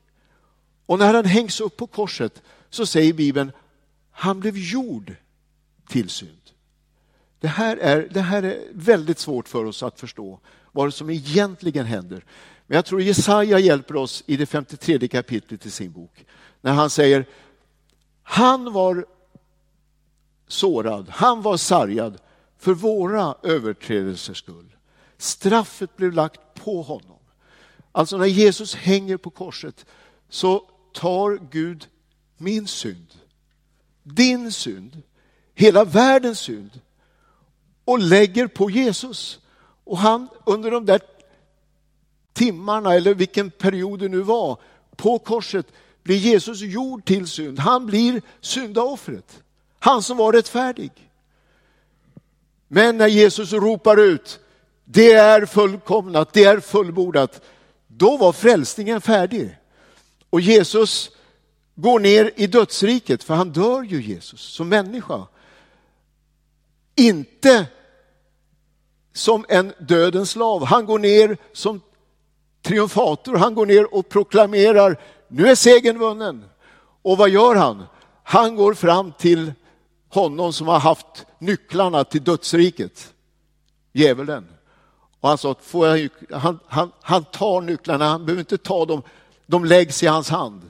Och 0.86 1.00
när 1.00 1.14
han 1.14 1.26
hängs 1.26 1.62
upp 1.62 1.78
på 1.78 1.88
korset 1.88 2.42
så 2.70 2.86
säger 2.86 3.14
Bibeln, 3.14 3.52
han 4.12 4.40
blev 4.40 4.58
gjord 4.58 5.16
till 5.92 6.10
synd. 6.10 6.52
Det 7.40 7.48
här, 7.48 7.78
är, 7.78 8.08
det 8.12 8.22
här 8.22 8.44
är 8.44 8.68
väldigt 8.74 9.20
svårt 9.20 9.48
för 9.48 9.66
oss 9.66 9.84
att 9.84 10.00
förstå 10.00 10.40
vad 10.72 10.94
som 10.94 11.10
egentligen 11.10 11.86
händer. 11.86 12.26
Men 12.68 12.76
jag 12.76 12.86
tror 12.86 13.02
Jesaja 13.02 13.60
hjälper 13.60 13.96
oss 13.96 14.24
i 14.26 14.38
det 14.38 14.46
53 14.46 15.08
kapitlet 15.08 15.66
i 15.66 15.72
sin 15.72 15.92
bok. 15.92 16.26
När 16.62 16.72
han 16.74 16.90
säger, 16.90 17.26
han 18.24 18.74
var 18.74 19.06
sårad, 20.48 21.10
han 21.10 21.42
var 21.42 21.58
sargad 21.58 22.18
för 22.58 22.74
våra 22.74 23.36
överträdelsers 23.44 24.38
skull. 24.38 24.76
Straffet 25.18 25.98
blev 25.98 26.14
lagt 26.14 26.40
på 26.54 26.82
honom. 26.82 27.20
Alltså 27.92 28.18
när 28.18 28.26
Jesus 28.26 28.76
hänger 28.76 29.18
på 29.18 29.30
korset 29.30 29.86
så 30.30 30.70
tar 30.94 31.40
Gud 31.52 31.88
min 32.38 32.68
synd, 32.68 33.08
din 34.04 34.52
synd, 34.52 35.02
hela 35.56 35.84
världens 35.86 36.40
synd 36.40 36.80
och 37.86 38.00
lägger 38.00 38.48
på 38.48 38.70
Jesus. 38.70 39.40
Och 39.84 39.98
han 39.98 40.28
under 40.46 40.72
de 40.72 40.86
där 40.86 41.02
timmarna, 42.34 42.94
eller 42.94 43.14
vilken 43.14 43.52
period 43.52 44.00
det 44.00 44.10
nu 44.10 44.22
var, 44.22 44.58
på 44.96 45.20
korset 45.20 45.66
blir 46.04 46.18
Jesus 46.18 46.62
gjord 46.62 47.06
till 47.06 47.28
synd. 47.28 47.60
Han 47.60 47.86
blir 47.86 48.22
syndaoffret. 48.42 49.44
Han 49.80 50.04
som 50.04 50.18
var 50.18 50.34
rättfärdig. 50.34 50.92
Men 52.68 52.98
när 52.98 53.08
Jesus 53.08 53.54
ropar 53.54 53.98
ut, 53.98 54.40
det 54.86 55.14
är 55.14 55.46
fullkomnat, 55.46 56.34
det 56.34 56.44
är 56.44 56.60
fullbordat, 56.60 57.42
då 57.88 58.18
var 58.18 58.34
frälsningen 58.34 59.02
färdig. 59.02 59.58
Och 60.30 60.42
Jesus 60.42 61.12
går 61.76 62.00
ner 62.00 62.32
i 62.36 62.48
dödsriket, 62.48 63.24
för 63.24 63.34
han 63.34 63.52
dör 63.52 63.84
ju 63.84 64.02
Jesus 64.02 64.42
som 64.42 64.70
människa. 64.70 65.28
Inte 66.96 67.66
som 69.14 69.46
en 69.50 69.74
dödens 69.80 70.32
slav. 70.32 70.66
Han 70.66 70.86
går 70.86 71.00
ner 71.00 71.38
som 71.54 71.82
triumfator, 72.62 73.36
han 73.36 73.56
går 73.56 73.66
ner 73.66 73.94
och 73.94 74.10
proklamerar, 74.10 74.98
nu 75.28 75.48
är 75.48 75.56
segern 75.56 75.98
vunnen. 75.98 76.46
Och 77.02 77.18
vad 77.18 77.30
gör 77.30 77.56
han? 77.56 77.84
Han 78.24 78.56
går 78.56 78.74
fram 78.74 79.12
till 79.12 79.54
honom 80.10 80.54
som 80.54 80.68
har 80.68 80.80
haft 80.80 81.26
nycklarna 81.40 82.04
till 82.04 82.24
dödsriket, 82.24 83.14
djävulen. 83.94 84.48
Och 85.20 85.30
han 85.30 85.38
sa, 85.38 85.56
får 85.62 85.88
jag, 85.88 86.10
han, 86.32 86.60
han, 86.68 86.92
han 87.02 87.24
tar 87.24 87.62
nycklarna, 87.62 88.06
han 88.06 88.26
behöver 88.26 88.40
inte 88.40 88.58
ta 88.58 88.86
dem, 88.86 89.02
de 89.46 89.66
läggs 89.66 90.04
i 90.04 90.08
hans 90.08 90.30
hand. 90.30 90.62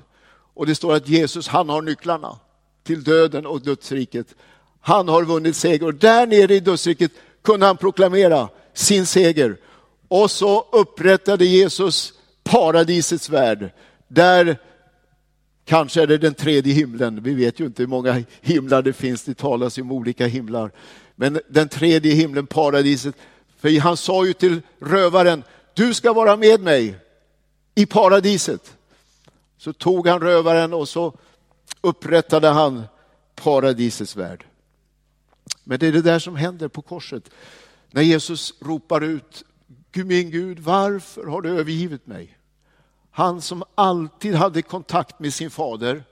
Och 0.53 0.65
det 0.65 0.75
står 0.75 0.95
att 0.95 1.07
Jesus, 1.07 1.47
han 1.47 1.69
har 1.69 1.81
nycklarna 1.81 2.39
till 2.83 3.03
döden 3.03 3.45
och 3.45 3.61
dödsriket. 3.61 4.35
Han 4.81 5.07
har 5.07 5.23
vunnit 5.23 5.55
seger 5.55 5.85
och 5.85 5.93
där 5.93 6.27
nere 6.27 6.55
i 6.55 6.59
dödsriket 6.59 7.11
kunde 7.41 7.65
han 7.65 7.77
proklamera 7.77 8.49
sin 8.73 9.05
seger. 9.05 9.57
Och 10.07 10.31
så 10.31 10.65
upprättade 10.71 11.45
Jesus 11.45 12.13
paradisets 12.43 13.29
värld, 13.29 13.69
där 14.07 14.57
Kanske 15.65 16.01
är 16.01 16.07
det 16.07 16.17
den 16.17 16.33
tredje 16.33 16.73
himlen. 16.73 17.23
Vi 17.23 17.33
vet 17.33 17.59
ju 17.59 17.65
inte 17.65 17.83
hur 17.83 17.87
många 17.87 18.23
himlar 18.41 18.81
det 18.81 18.93
finns. 18.93 19.23
Det 19.23 19.33
talas 19.33 19.77
ju 19.77 19.81
om 19.81 19.91
olika 19.91 20.27
himlar. 20.27 20.71
Men 21.15 21.39
den 21.47 21.69
tredje 21.69 22.13
himlen, 22.13 22.47
paradiset. 22.47 23.15
För 23.59 23.79
han 23.79 23.97
sa 23.97 24.25
ju 24.25 24.33
till 24.33 24.61
rövaren, 24.79 25.43
du 25.73 25.93
ska 25.93 26.13
vara 26.13 26.35
med 26.35 26.61
mig 26.61 26.95
i 27.75 27.85
paradiset. 27.85 28.77
Så 29.57 29.73
tog 29.73 30.07
han 30.07 30.19
rövaren 30.19 30.73
och 30.73 30.89
så 30.89 31.13
upprättade 31.81 32.47
han 32.47 32.83
paradisets 33.35 34.15
värld. 34.15 34.45
Men 35.63 35.79
det 35.79 35.87
är 35.87 35.91
det 35.91 36.01
där 36.01 36.19
som 36.19 36.35
händer 36.35 36.67
på 36.67 36.81
korset. 36.81 37.29
När 37.91 38.01
Jesus 38.01 38.53
ropar 38.59 39.01
ut, 39.01 39.43
min 39.93 40.31
Gud, 40.31 40.59
varför 40.59 41.25
har 41.25 41.41
du 41.41 41.49
övergivit 41.49 42.07
mig? 42.07 42.37
Han 43.11 43.41
som 43.41 43.63
alltid 43.75 44.35
hade 44.35 44.61
kontakt 44.61 45.19
med 45.19 45.33
sin 45.33 45.49
fader, 45.49 46.03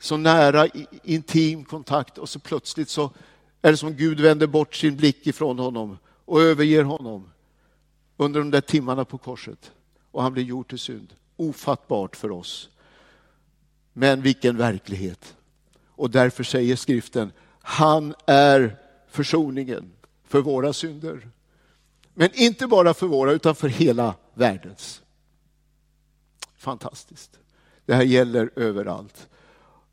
så 0.00 0.16
nära 0.16 0.66
intim 1.04 1.64
kontakt 1.64 2.18
och 2.18 2.28
så 2.28 2.38
plötsligt 2.38 2.88
så 2.88 3.10
är 3.62 3.70
det 3.70 3.76
som 3.76 3.96
Gud 3.96 4.20
vänder 4.20 4.46
bort 4.46 4.74
sin 4.74 4.96
blick 4.96 5.26
ifrån 5.26 5.58
honom 5.58 5.98
och 6.24 6.42
överger 6.42 6.84
honom 6.84 7.30
under 8.16 8.40
de 8.40 8.50
där 8.50 8.60
timmarna 8.60 9.04
på 9.04 9.18
korset. 9.18 9.72
Och 10.10 10.22
han 10.22 10.32
blir 10.32 10.44
gjord 10.44 10.68
till 10.68 10.78
synd. 10.78 11.14
Ofattbart 11.36 12.16
för 12.16 12.30
oss. 12.30 12.68
Men 13.92 14.22
vilken 14.22 14.56
verklighet. 14.56 15.36
Och 15.86 16.10
därför 16.10 16.44
säger 16.44 16.76
skriften, 16.76 17.32
han 17.62 18.14
är 18.26 18.76
försoningen 19.08 19.92
för 20.24 20.40
våra 20.40 20.72
synder. 20.72 21.30
Men 22.14 22.30
inte 22.34 22.66
bara 22.66 22.94
för 22.94 23.06
våra, 23.06 23.32
utan 23.32 23.54
för 23.54 23.68
hela 23.68 24.14
världens. 24.34 25.02
Fantastiskt. 26.56 27.38
Det 27.86 27.94
här 27.94 28.02
gäller 28.02 28.50
överallt. 28.56 29.28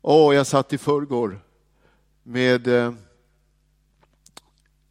Åh, 0.02 0.34
jag 0.34 0.46
satt 0.46 0.72
i 0.72 0.78
förrgår 0.78 1.40
med 2.22 2.68
eh, 2.68 2.92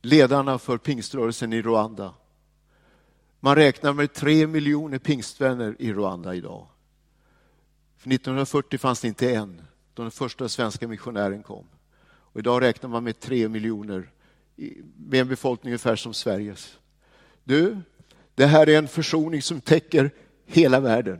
ledarna 0.01 0.59
för 0.59 0.77
pingströrelsen 0.77 1.53
i 1.53 1.61
Rwanda. 1.61 2.13
Man 3.39 3.55
räknar 3.55 3.93
med 3.93 4.13
tre 4.13 4.47
miljoner 4.47 4.99
pingstvänner 4.99 5.75
i 5.79 5.93
Rwanda 5.93 6.35
idag. 6.35 6.67
För 7.97 8.09
1940 8.09 8.79
fanns 8.79 9.01
det 9.01 9.07
inte 9.07 9.35
en, 9.35 9.61
då 9.93 10.01
den 10.01 10.11
första 10.11 10.49
svenska 10.49 10.87
missionären 10.87 11.43
kom. 11.43 11.65
Och 12.33 12.39
idag 12.39 12.61
räknar 12.61 12.89
man 12.89 13.03
med 13.03 13.19
tre 13.19 13.49
miljoner, 13.49 14.09
med 14.97 15.21
en 15.21 15.27
befolkning 15.27 15.71
ungefär 15.71 15.95
som 15.95 16.13
Sveriges. 16.13 16.77
Du, 17.43 17.77
det 18.35 18.45
här 18.45 18.69
är 18.69 18.77
en 18.77 18.87
försoning 18.87 19.41
som 19.41 19.61
täcker 19.61 20.11
hela 20.45 20.79
världen. 20.79 21.19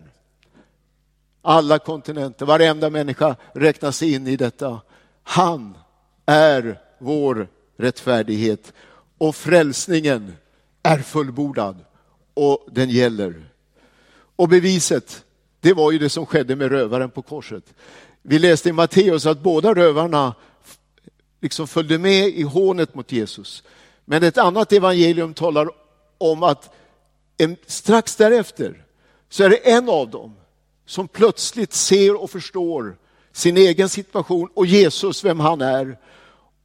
Alla 1.41 1.79
kontinenter, 1.79 2.45
varenda 2.45 2.89
människa 2.89 3.35
räknas 3.53 4.03
in 4.03 4.27
i 4.27 4.35
detta. 4.35 4.81
Han 5.23 5.77
är 6.25 6.79
vår 6.99 7.47
rättfärdighet 7.77 8.73
och 9.17 9.35
frälsningen 9.35 10.33
är 10.83 10.99
fullbordad 10.99 11.85
och 12.33 12.67
den 12.71 12.89
gäller. 12.89 13.49
Och 14.35 14.49
beviset, 14.49 15.25
det 15.59 15.73
var 15.73 15.91
ju 15.91 15.99
det 15.99 16.09
som 16.09 16.25
skedde 16.25 16.55
med 16.55 16.71
rövaren 16.71 17.09
på 17.09 17.21
korset. 17.21 17.73
Vi 18.21 18.39
läste 18.39 18.69
i 18.69 18.71
Matteus 18.71 19.25
att 19.25 19.43
båda 19.43 19.73
rövarna 19.73 20.35
liksom 21.47 21.67
följde 21.67 21.97
med 21.97 22.27
i 22.27 22.41
hånet 22.41 22.95
mot 22.95 23.11
Jesus. 23.11 23.63
Men 24.05 24.23
ett 24.23 24.37
annat 24.37 24.71
evangelium 24.71 25.33
talar 25.33 25.69
om 26.17 26.43
att 26.43 26.75
en, 27.37 27.57
strax 27.65 28.15
därefter 28.15 28.85
så 29.29 29.43
är 29.43 29.49
det 29.49 29.71
en 29.71 29.89
av 29.89 30.09
dem 30.09 30.35
som 30.85 31.07
plötsligt 31.07 31.73
ser 31.73 32.21
och 32.21 32.29
förstår 32.29 32.97
sin 33.31 33.57
egen 33.57 33.89
situation 33.89 34.49
och 34.53 34.65
Jesus, 34.65 35.25
vem 35.25 35.39
han 35.39 35.61
är. 35.61 35.97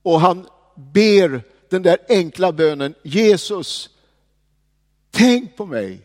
Och 0.03 0.21
han 0.21 0.47
ber 0.75 1.42
den 1.68 1.83
där 1.83 1.99
enkla 2.09 2.53
bönen, 2.53 2.95
Jesus, 3.03 3.90
tänk 5.11 5.57
på 5.57 5.66
mig 5.66 6.01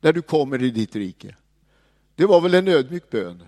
när 0.00 0.12
du 0.12 0.22
kommer 0.22 0.62
i 0.62 0.70
ditt 0.70 0.96
rike. 0.96 1.36
Det 2.14 2.26
var 2.26 2.40
väl 2.40 2.54
en 2.54 2.68
ödmjuk 2.68 3.10
bön. 3.10 3.42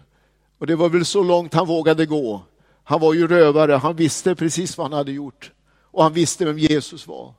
Och 0.59 0.67
det 0.67 0.77
var 0.77 0.89
väl 0.89 1.05
så 1.05 1.23
långt 1.23 1.55
han 1.55 1.67
vågade 1.67 2.07
gå. 2.07 2.43
Han 2.89 3.01
var 3.01 3.15
ju 3.15 3.29
rövare, 3.29 3.73
han 3.73 3.97
visste 3.97 4.35
precis 4.35 4.79
vad 4.79 4.85
han 4.85 4.99
hade 4.99 5.13
gjort. 5.13 5.53
Och 5.83 6.03
han 6.03 6.13
visste 6.13 6.45
vem 6.45 6.59
Jesus 6.59 7.07
var. 7.07 7.35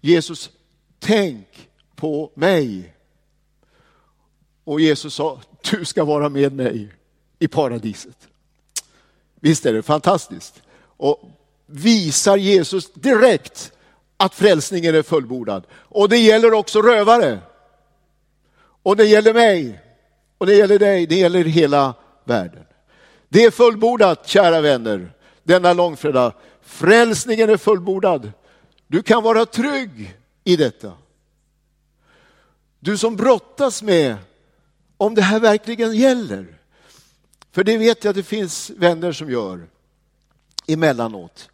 Jesus, 0.00 0.50
tänk 0.98 1.68
på 1.96 2.30
mig. 2.34 2.94
Och 4.64 4.80
Jesus 4.80 5.14
sa, 5.14 5.40
du 5.70 5.84
ska 5.84 6.04
vara 6.04 6.28
med 6.28 6.52
mig 6.52 6.88
i 7.38 7.48
paradiset. 7.48 8.28
Visst 9.40 9.66
är 9.66 9.72
det 9.72 9.82
fantastiskt? 9.82 10.62
Och 10.80 11.30
visar 11.66 12.36
Jesus 12.36 12.92
direkt 12.92 13.72
att 14.16 14.34
frälsningen 14.34 14.94
är 14.94 15.02
fullbordad. 15.02 15.66
Och 15.72 16.08
det 16.08 16.18
gäller 16.18 16.52
också 16.52 16.82
rövare. 16.82 17.38
Och 18.82 18.96
det 18.96 19.06
gäller 19.06 19.34
mig. 19.34 19.80
Och 20.38 20.46
det 20.46 20.54
gäller 20.54 20.78
dig. 20.78 21.06
Det 21.06 21.16
gäller 21.16 21.44
hela 21.44 21.94
världen. 22.24 22.64
Det 23.28 23.44
är 23.44 23.50
fullbordat, 23.50 24.28
kära 24.28 24.60
vänner, 24.60 25.12
denna 25.42 25.72
långfredag. 25.72 26.32
Frälsningen 26.62 27.50
är 27.50 27.56
fullbordad. 27.56 28.32
Du 28.86 29.02
kan 29.02 29.22
vara 29.22 29.46
trygg 29.46 30.16
i 30.44 30.56
detta. 30.56 30.92
Du 32.80 32.98
som 32.98 33.16
brottas 33.16 33.82
med 33.82 34.16
om 34.96 35.14
det 35.14 35.22
här 35.22 35.40
verkligen 35.40 35.94
gäller. 35.94 36.58
För 37.52 37.64
det 37.64 37.78
vet 37.78 38.04
jag 38.04 38.10
att 38.10 38.16
det 38.16 38.22
finns 38.22 38.70
vänner 38.70 39.12
som 39.12 39.30
gör 39.30 39.66
emellanåt. 40.66 41.50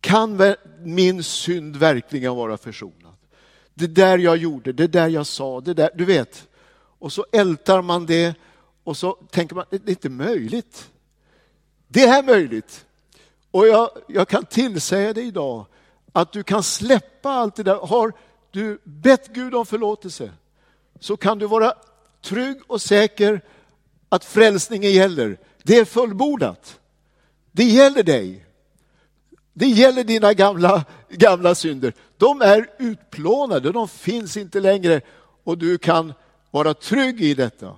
Kan 0.00 0.54
min 0.78 1.24
synd 1.24 1.76
verkligen 1.76 2.34
vara 2.34 2.56
försonad? 2.56 3.14
Det 3.74 3.86
där 3.86 4.18
jag 4.18 4.36
gjorde, 4.36 4.72
det 4.72 4.86
där 4.86 5.08
jag 5.08 5.26
sa, 5.26 5.60
det 5.60 5.74
där, 5.74 5.90
du 5.94 6.04
vet. 6.04 6.48
Och 6.72 7.12
så 7.12 7.26
ältar 7.32 7.82
man 7.82 8.06
det 8.06 8.34
och 8.90 8.96
så 8.96 9.12
tänker 9.12 9.54
man, 9.54 9.64
det 9.70 9.76
är 9.76 9.90
inte 9.90 10.08
möjligt. 10.08 10.90
Det 11.88 12.04
är 12.04 12.22
möjligt. 12.22 12.86
Och 13.50 13.68
jag, 13.68 13.90
jag 14.08 14.28
kan 14.28 14.44
tillsäga 14.44 15.12
dig 15.12 15.26
idag 15.26 15.66
att 16.12 16.32
du 16.32 16.42
kan 16.42 16.62
släppa 16.62 17.30
allt 17.30 17.56
det 17.56 17.62
där. 17.62 17.74
Har 17.74 18.12
du 18.50 18.78
bett 18.84 19.28
Gud 19.28 19.54
om 19.54 19.66
förlåtelse 19.66 20.32
så 21.00 21.16
kan 21.16 21.38
du 21.38 21.46
vara 21.46 21.74
trygg 22.22 22.56
och 22.66 22.82
säker 22.82 23.40
att 24.08 24.24
frälsningen 24.24 24.92
gäller. 24.92 25.38
Det 25.62 25.78
är 25.78 25.84
fullbordat. 25.84 26.80
Det 27.52 27.64
gäller 27.64 28.02
dig. 28.02 28.46
Det 29.52 29.66
gäller 29.66 30.04
dina 30.04 30.32
gamla, 30.32 30.84
gamla 31.08 31.54
synder. 31.54 31.94
De 32.16 32.42
är 32.42 32.70
utplånade, 32.78 33.72
de 33.72 33.88
finns 33.88 34.36
inte 34.36 34.60
längre 34.60 35.00
och 35.44 35.58
du 35.58 35.78
kan 35.78 36.12
vara 36.50 36.74
trygg 36.74 37.20
i 37.20 37.34
detta. 37.34 37.76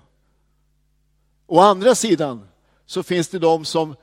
Å 1.53 1.61
andra 1.61 1.95
sidan 1.95 2.49
så 2.87 3.03
finns 3.03 3.29
det 3.29 3.39
de 3.39 3.65
som 3.65 3.97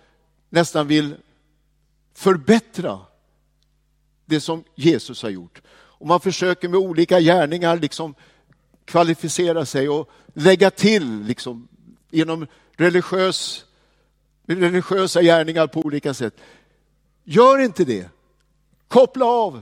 nästan 0.50 0.88
vill 0.88 1.16
förbättra 2.14 3.00
det 4.26 4.42
som 4.42 4.64
Jesus 4.76 5.24
har 5.24 5.30
gjort. 5.30 5.62
Och 5.72 6.08
man 6.08 6.20
försöker 6.20 6.70
med 6.70 6.80
olika 6.80 7.20
gärningar 7.20 7.78
liksom 7.78 8.16
kvalificera 8.86 9.66
sig 9.66 9.90
och 9.90 10.10
lägga 10.34 10.72
till 10.72 11.24
liksom, 11.24 11.68
genom 12.10 12.48
religiös, 12.78 13.66
religiösa 14.46 15.22
gärningar 15.22 15.68
på 15.68 15.80
olika 15.80 16.14
sätt. 16.14 16.34
Gör 17.24 17.60
inte 17.60 17.86
det. 17.86 18.10
Koppla 18.88 19.26
av. 19.26 19.62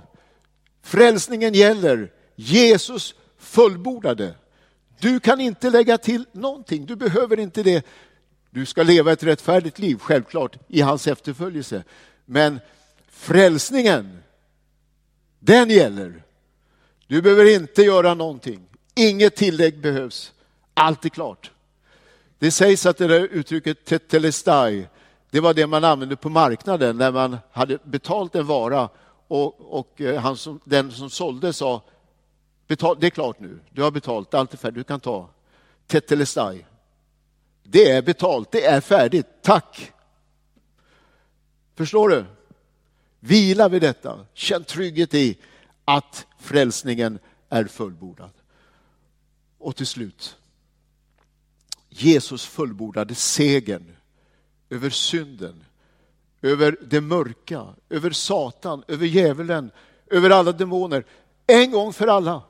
Frälsningen 0.81 1.53
gäller. 1.53 2.11
Jesus 2.35 3.15
fullbordade. 3.37 4.35
Du 4.99 5.19
kan 5.19 5.41
inte 5.41 5.69
lägga 5.69 5.97
till 5.97 6.25
någonting. 6.31 6.85
Du 6.85 6.95
behöver 6.95 7.39
inte 7.39 7.63
det. 7.63 7.85
Du 8.49 8.65
ska 8.65 8.83
leva 8.83 9.11
ett 9.11 9.23
rättfärdigt 9.23 9.79
liv, 9.79 9.97
självklart, 9.97 10.57
i 10.67 10.81
hans 10.81 11.07
efterföljelse. 11.07 11.83
Men 12.25 12.59
frälsningen, 13.09 14.23
den 15.39 15.69
gäller. 15.69 16.23
Du 17.07 17.21
behöver 17.21 17.55
inte 17.55 17.81
göra 17.81 18.13
någonting. 18.13 18.67
Inget 18.95 19.35
tillägg 19.35 19.81
behövs. 19.81 20.33
Allt 20.73 21.05
är 21.05 21.09
klart. 21.09 21.51
Det 22.39 22.51
sägs 22.51 22.85
att 22.85 22.97
det 22.97 23.07
där 23.07 23.19
uttrycket 23.21 23.85
tetelestai, 23.85 24.87
det 25.31 25.39
var 25.39 25.53
det 25.53 25.67
man 25.67 25.83
använde 25.83 26.15
på 26.15 26.29
marknaden 26.29 26.97
när 26.97 27.11
man 27.11 27.37
hade 27.51 27.77
betalt 27.83 28.35
en 28.35 28.45
vara 28.45 28.89
och, 29.27 29.79
och 29.79 30.01
eh, 30.01 30.21
han 30.21 30.37
som, 30.37 30.59
den 30.63 30.91
som 30.91 31.09
sålde 31.09 31.53
sa 31.53 31.81
betal, 32.67 32.97
det 32.99 33.07
är 33.07 33.11
klart 33.11 33.39
nu, 33.39 33.59
du 33.71 33.83
har 33.83 33.91
betalt, 33.91 34.33
allt 34.33 34.53
är 34.53 34.57
färdigt, 34.57 34.75
du 34.75 34.83
kan 34.83 34.99
ta. 34.99 35.29
Tetelestai. 35.87 36.65
Det 37.63 37.91
är 37.91 38.01
betalt, 38.01 38.51
det 38.51 38.65
är 38.65 38.81
färdigt, 38.81 39.27
tack. 39.41 39.91
Förstår 41.75 42.09
du? 42.09 42.25
Vila 43.19 43.69
vid 43.69 43.81
detta, 43.81 44.25
känn 44.33 44.63
trygghet 44.63 45.13
i 45.13 45.37
att 45.85 46.25
frälsningen 46.39 47.19
är 47.49 47.65
fullbordad. 47.65 48.31
Och 49.57 49.75
till 49.75 49.87
slut, 49.87 50.37
Jesus 51.89 52.45
fullbordade 52.45 53.15
segern 53.15 53.95
över 54.69 54.89
synden, 54.89 55.63
över 56.41 56.77
det 56.81 57.01
mörka, 57.01 57.67
över 57.89 58.11
Satan, 58.11 58.83
över 58.87 59.05
djävulen, 59.05 59.71
över 60.07 60.29
alla 60.29 60.51
demoner. 60.51 61.05
En 61.47 61.71
gång 61.71 61.93
för 61.93 62.07
alla. 62.07 62.43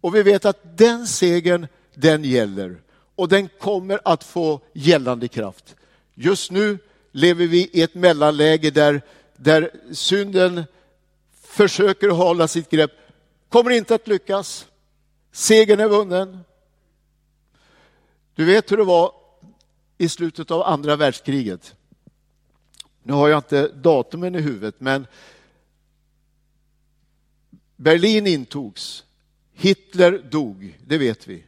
Och 0.00 0.14
vi 0.14 0.22
vet 0.22 0.44
att 0.44 0.78
den 0.78 1.06
segern, 1.06 1.66
den 1.94 2.24
gäller. 2.24 2.82
Och 3.14 3.28
den 3.28 3.48
kommer 3.48 4.00
att 4.04 4.24
få 4.24 4.60
gällande 4.72 5.28
kraft. 5.28 5.76
Just 6.14 6.50
nu 6.50 6.78
lever 7.12 7.46
vi 7.46 7.70
i 7.72 7.82
ett 7.82 7.94
mellanläge 7.94 8.70
där, 8.70 9.02
där 9.36 9.70
synden 9.92 10.64
försöker 11.32 12.08
hålla 12.08 12.48
sitt 12.48 12.70
grepp, 12.70 12.90
kommer 13.48 13.70
inte 13.70 13.94
att 13.94 14.08
lyckas. 14.08 14.66
Segern 15.32 15.80
är 15.80 15.88
vunnen. 15.88 16.38
Du 18.34 18.44
vet 18.44 18.72
hur 18.72 18.76
det 18.76 18.84
var 18.84 19.12
i 19.98 20.08
slutet 20.08 20.50
av 20.50 20.62
andra 20.62 20.96
världskriget. 20.96 21.74
Nu 23.02 23.12
har 23.12 23.28
jag 23.28 23.38
inte 23.38 23.68
datumen 23.68 24.34
i 24.34 24.40
huvudet, 24.40 24.74
men 24.78 25.06
Berlin 27.76 28.26
intogs. 28.26 29.04
Hitler 29.60 30.22
dog, 30.30 30.78
det 30.86 30.98
vet 30.98 31.26
vi. 31.26 31.44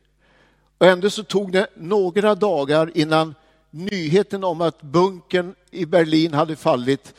Och 0.78 0.86
ändå 0.86 1.10
så 1.10 1.22
tog 1.22 1.52
det 1.52 1.66
några 1.74 2.34
dagar 2.34 2.90
innan 2.94 3.34
nyheten 3.70 4.44
om 4.44 4.60
att 4.60 4.82
bunkern 4.82 5.54
i 5.70 5.86
Berlin 5.86 6.34
hade 6.34 6.56
fallit 6.56 7.14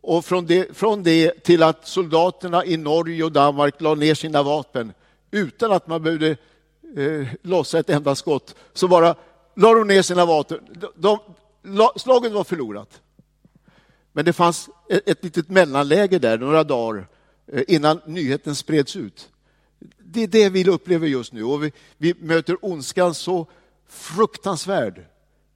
och 0.00 0.24
från 0.24 0.46
det, 0.46 0.76
från 0.76 1.02
det 1.02 1.44
till 1.44 1.62
att 1.62 1.86
soldaterna 1.86 2.64
i 2.64 2.76
Norge 2.76 3.24
och 3.24 3.32
Danmark 3.32 3.80
la 3.80 3.94
ner 3.94 4.14
sina 4.14 4.42
vapen 4.42 4.92
utan 5.30 5.72
att 5.72 5.86
man 5.86 6.02
behövde 6.02 6.36
eh, 6.96 7.28
lossa 7.42 7.78
ett 7.78 7.90
enda 7.90 8.14
skott, 8.14 8.54
så 8.72 8.88
bara 8.88 9.14
la 9.56 9.74
de 9.74 9.86
ner 9.86 10.02
sina 10.02 10.26
vapen. 10.26 10.58
De, 10.96 11.18
de, 11.62 11.90
slaget 11.96 12.32
var 12.32 12.44
förlorat. 12.44 13.00
Men 14.12 14.24
det 14.24 14.32
fanns 14.32 14.68
ett, 14.88 15.08
ett 15.08 15.24
litet 15.24 15.48
mellanläge 15.48 16.18
där, 16.18 16.38
några 16.38 16.64
dagar 16.64 17.08
eh, 17.52 17.62
innan 17.68 18.00
nyheten 18.06 18.54
spreds 18.54 18.96
ut. 18.96 19.28
Det 19.98 20.22
är 20.22 20.26
det 20.26 20.48
vi 20.48 20.68
upplever 20.68 21.06
just 21.06 21.32
nu 21.32 21.44
och 21.44 21.64
vi, 21.64 21.72
vi 21.98 22.14
möter 22.18 22.64
ondskan 22.64 23.14
så 23.14 23.46
fruktansvärd 23.88 25.04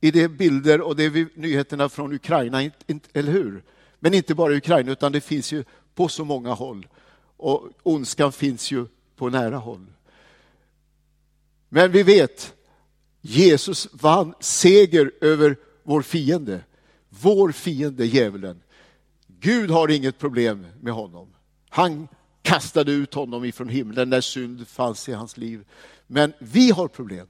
i 0.01 0.11
de 0.11 0.29
bilder 0.29 0.81
och 0.81 0.97
de 0.97 1.29
nyheterna 1.35 1.89
från 1.89 2.13
Ukraina, 2.13 2.71
eller 3.13 3.33
hur? 3.33 3.65
Men 3.99 4.15
inte 4.15 4.35
bara 4.35 4.57
Ukraina, 4.57 4.93
utan 4.93 5.13
det 5.13 5.21
finns 5.21 5.53
ju 5.53 5.65
på 5.95 6.09
så 6.09 6.25
många 6.25 6.53
håll. 6.53 6.87
Och 7.37 7.69
ondskan 7.83 8.33
finns 8.33 8.71
ju 8.71 8.87
på 9.17 9.29
nära 9.31 9.57
håll. 9.57 9.87
Men 11.69 11.93
vi 11.93 12.03
vet, 12.03 12.55
Jesus 13.21 13.89
vann 13.93 14.35
seger 14.41 15.13
över 15.21 15.57
vår 15.83 16.03
fiende. 16.03 16.61
Vår 17.09 17.53
fiende 17.53 18.07
djävulen. 18.07 18.63
Gud 19.27 19.71
har 19.71 19.91
inget 19.91 20.19
problem 20.19 20.67
med 20.81 20.93
honom. 20.93 21.29
Han 21.69 22.09
kastade 22.44 22.92
ut 22.92 23.14
honom 23.14 23.44
ifrån 23.44 23.68
himlen 23.68 24.11
när 24.11 24.20
synd 24.20 24.68
fanns 24.68 25.09
i 25.09 25.12
hans 25.12 25.37
liv. 25.37 25.64
Men 26.07 26.33
vi 26.38 26.70
har 26.70 26.88
problem. 26.88 27.26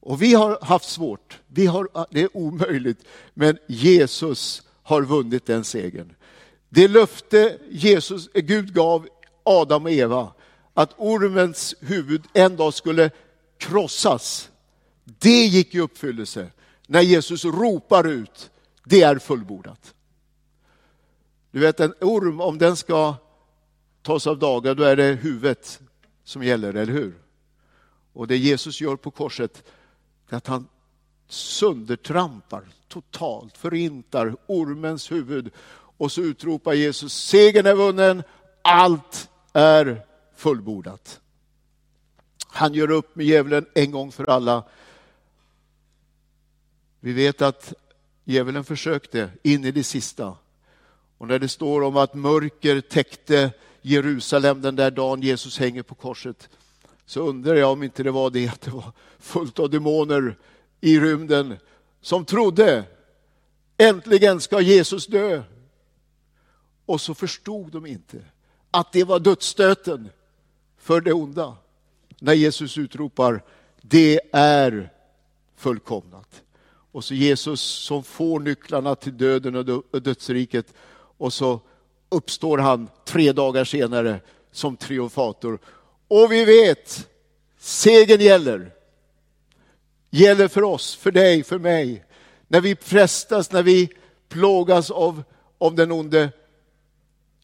Och 0.00 0.22
vi 0.22 0.34
har 0.34 0.58
haft 0.62 0.88
svårt. 0.88 1.40
Vi 1.46 1.66
har, 1.66 1.88
det 2.10 2.22
är 2.22 2.36
omöjligt. 2.36 3.04
Men 3.34 3.58
Jesus 3.66 4.62
har 4.82 5.02
vunnit 5.02 5.46
den 5.46 5.64
segern. 5.64 6.14
Det 6.68 6.88
löfte 6.88 7.58
Jesus, 7.70 8.28
Gud 8.34 8.74
gav 8.74 9.08
Adam 9.42 9.84
och 9.84 9.90
Eva, 9.90 10.32
att 10.74 10.94
ormens 10.96 11.74
huvud 11.80 12.22
en 12.32 12.56
dag 12.56 12.74
skulle 12.74 13.10
krossas. 13.58 14.50
Det 15.04 15.44
gick 15.44 15.74
i 15.74 15.80
uppfyllelse 15.80 16.50
när 16.86 17.00
Jesus 17.00 17.44
ropar 17.44 18.06
ut, 18.06 18.50
det 18.84 19.02
är 19.02 19.18
fullbordat. 19.18 19.94
Du 21.50 21.60
vet 21.60 21.80
en 21.80 21.94
orm, 22.00 22.40
om 22.40 22.58
den 22.58 22.76
ska 22.76 23.14
tas 24.04 24.26
av 24.26 24.38
dagar, 24.38 24.74
då 24.74 24.82
är 24.82 24.96
det 24.96 25.12
huvudet 25.12 25.80
som 26.24 26.42
gäller, 26.42 26.74
eller 26.74 26.92
hur? 26.92 27.14
Och 28.12 28.26
det 28.26 28.36
Jesus 28.36 28.80
gör 28.80 28.96
på 28.96 29.10
korset, 29.10 29.64
är 30.28 30.36
att 30.36 30.46
han 30.46 30.68
söndertrampar 31.28 32.64
totalt, 32.88 33.58
förintar 33.58 34.36
ormens 34.46 35.12
huvud. 35.12 35.50
Och 35.96 36.12
så 36.12 36.20
utropar 36.20 36.72
Jesus, 36.72 37.14
segern 37.14 37.66
är 37.66 37.74
vunnen, 37.74 38.22
allt 38.62 39.30
är 39.52 40.06
fullbordat. 40.36 41.20
Han 42.46 42.74
gör 42.74 42.90
upp 42.90 43.16
med 43.16 43.26
djävulen 43.26 43.66
en 43.74 43.90
gång 43.90 44.12
för 44.12 44.30
alla. 44.30 44.64
Vi 47.00 47.12
vet 47.12 47.42
att 47.42 47.74
djävulen 48.24 48.64
försökte 48.64 49.30
in 49.42 49.64
i 49.64 49.70
det 49.70 49.84
sista. 49.84 50.36
Och 51.18 51.28
när 51.28 51.38
det 51.38 51.48
står 51.48 51.82
om 51.82 51.96
att 51.96 52.14
mörker 52.14 52.80
täckte 52.80 53.52
Jerusalem 53.86 54.62
den 54.62 54.76
där 54.76 54.90
dagen 54.90 55.22
Jesus 55.22 55.58
hänger 55.58 55.82
på 55.82 55.94
korset, 55.94 56.48
så 57.06 57.20
undrar 57.20 57.54
jag 57.54 57.72
om 57.72 57.82
inte 57.82 58.02
det 58.02 58.10
var 58.10 58.30
det 58.30 58.48
att 58.48 58.60
det 58.60 58.70
var 58.70 58.92
fullt 59.18 59.58
av 59.58 59.70
demoner 59.70 60.36
i 60.80 61.00
rymden 61.00 61.56
som 62.00 62.24
trodde 62.24 62.84
äntligen 63.78 64.40
ska 64.40 64.60
Jesus 64.60 65.06
dö. 65.06 65.42
Och 66.86 67.00
så 67.00 67.14
förstod 67.14 67.72
de 67.72 67.86
inte 67.86 68.24
att 68.70 68.92
det 68.92 69.04
var 69.04 69.20
dödsstöten 69.20 70.08
för 70.78 71.00
det 71.00 71.12
onda. 71.12 71.56
När 72.18 72.32
Jesus 72.32 72.78
utropar, 72.78 73.44
det 73.80 74.20
är 74.32 74.92
fullkomnat. 75.56 76.42
Och 76.92 77.04
så 77.04 77.14
Jesus 77.14 77.60
som 77.60 78.04
får 78.04 78.40
nycklarna 78.40 78.94
till 78.94 79.16
döden 79.16 79.82
och 79.92 80.02
dödsriket 80.02 80.74
och 81.16 81.32
så 81.32 81.60
uppstår 82.14 82.58
han 82.58 82.88
tre 83.04 83.32
dagar 83.32 83.64
senare 83.64 84.20
som 84.52 84.76
triumfator. 84.76 85.58
Och 86.08 86.32
vi 86.32 86.44
vet, 86.44 87.08
segern 87.58 88.20
gäller. 88.20 88.72
Gäller 90.10 90.48
för 90.48 90.62
oss, 90.62 90.94
för 90.94 91.10
dig, 91.10 91.42
för 91.42 91.58
mig. 91.58 92.04
När 92.48 92.60
vi 92.60 92.76
frestas, 92.76 93.52
när 93.52 93.62
vi 93.62 93.88
plågas 94.28 94.90
av, 94.90 95.22
av 95.58 95.74
den 95.74 95.92
onde. 95.92 96.32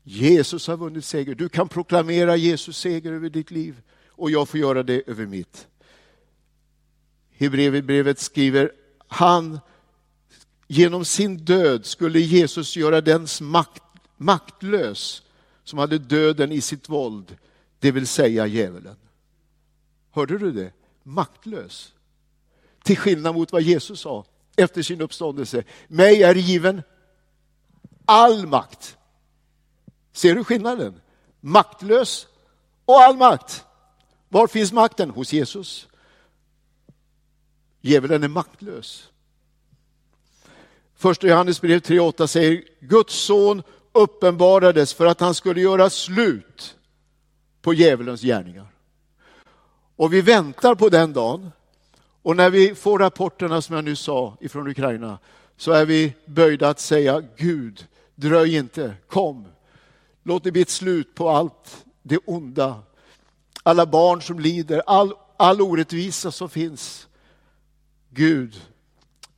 Jesus 0.03 0.67
har 0.67 0.77
vunnit 0.77 1.05
seger. 1.05 1.35
Du 1.35 1.49
kan 1.49 1.69
proklamera 1.69 2.37
Jesus 2.37 2.79
seger 2.79 3.13
över 3.13 3.29
ditt 3.29 3.51
liv 3.51 3.83
och 4.09 4.31
jag 4.31 4.49
får 4.49 4.61
göra 4.61 4.83
det 4.83 5.03
över 5.07 5.27
mitt. 5.27 5.67
Hebreerbrevet 7.39 8.19
skriver, 8.19 8.73
han 9.09 9.61
genom 10.69 11.05
sin 11.05 11.37
död 11.37 11.87
skulle 11.87 12.21
Jesus 12.21 12.77
göra 12.77 13.01
dens 13.01 13.41
makt, 13.41 13.83
maktlös 14.21 15.23
som 15.65 15.79
hade 15.79 15.99
döden 15.99 16.53
i 16.53 16.61
sitt 16.61 16.89
våld, 16.89 17.37
det 17.79 17.93
vill 17.93 18.07
säga 18.07 18.47
djävulen. 18.47 18.97
Hörde 20.11 20.39
du 20.39 20.53
det? 20.53 20.73
Maktlös. 21.03 21.93
Till 22.83 22.97
skillnad 22.97 23.35
mot 23.35 23.53
vad 23.53 23.63
Jesus 23.63 24.01
sa 24.01 24.25
efter 24.57 24.83
sin 24.83 25.01
uppståndelse. 25.01 25.65
Mig 25.89 26.23
är 26.23 26.35
given 26.35 26.83
all 28.05 28.47
makt. 28.47 28.97
Ser 30.13 30.35
du 30.35 30.45
skillnaden? 30.45 31.01
Maktlös 31.41 32.27
och 32.85 33.01
all 33.01 33.17
makt. 33.17 33.65
Var 34.29 34.47
finns 34.47 34.73
makten? 34.73 35.11
Hos 35.11 35.33
Jesus. 35.33 35.89
Djävulen 37.81 38.23
är 38.23 38.29
maktlös. 38.29 39.09
Första 40.95 41.27
Johannesbrev 41.27 41.81
3.8 41.81 42.27
säger 42.27 42.65
Guds 42.81 43.15
son 43.15 43.63
uppenbarades 43.93 44.95
för 44.95 45.07
att 45.07 45.21
han 45.21 45.35
skulle 45.35 45.61
göra 45.61 45.91
slut 45.91 46.77
på 47.63 47.75
djävulens 47.75 48.23
gärningar. 48.23 48.67
Och 49.97 50.13
vi 50.13 50.21
väntar 50.21 50.75
på 50.75 50.89
den 50.89 51.13
dagen. 51.13 51.53
Och 52.23 52.37
när 52.37 52.51
vi 52.51 52.75
får 52.75 52.99
rapporterna 52.99 53.63
som 53.63 53.75
jag 53.75 53.85
nyss 53.85 54.01
sa 54.01 54.37
ifrån 54.41 54.69
Ukraina 54.69 55.19
så 55.57 55.73
är 55.73 55.87
vi 55.87 56.15
böjda 56.27 56.69
att 56.69 56.81
säga 56.81 57.23
Gud, 57.37 57.87
dröj 58.15 58.57
inte, 58.57 58.95
kom. 59.09 59.47
Låt 60.23 60.45
det 60.45 60.53
bli 60.53 60.63
ett 60.63 60.71
slut 60.71 61.15
på 61.15 61.29
allt 61.29 61.85
det 62.03 62.19
onda. 62.25 62.83
Alla 63.63 63.87
barn 63.87 64.23
som 64.23 64.41
lider, 64.41 64.83
all, 64.87 65.15
all 65.37 65.61
orättvisa 65.61 66.31
som 66.31 66.49
finns. 66.49 67.09
Gud, 68.11 68.61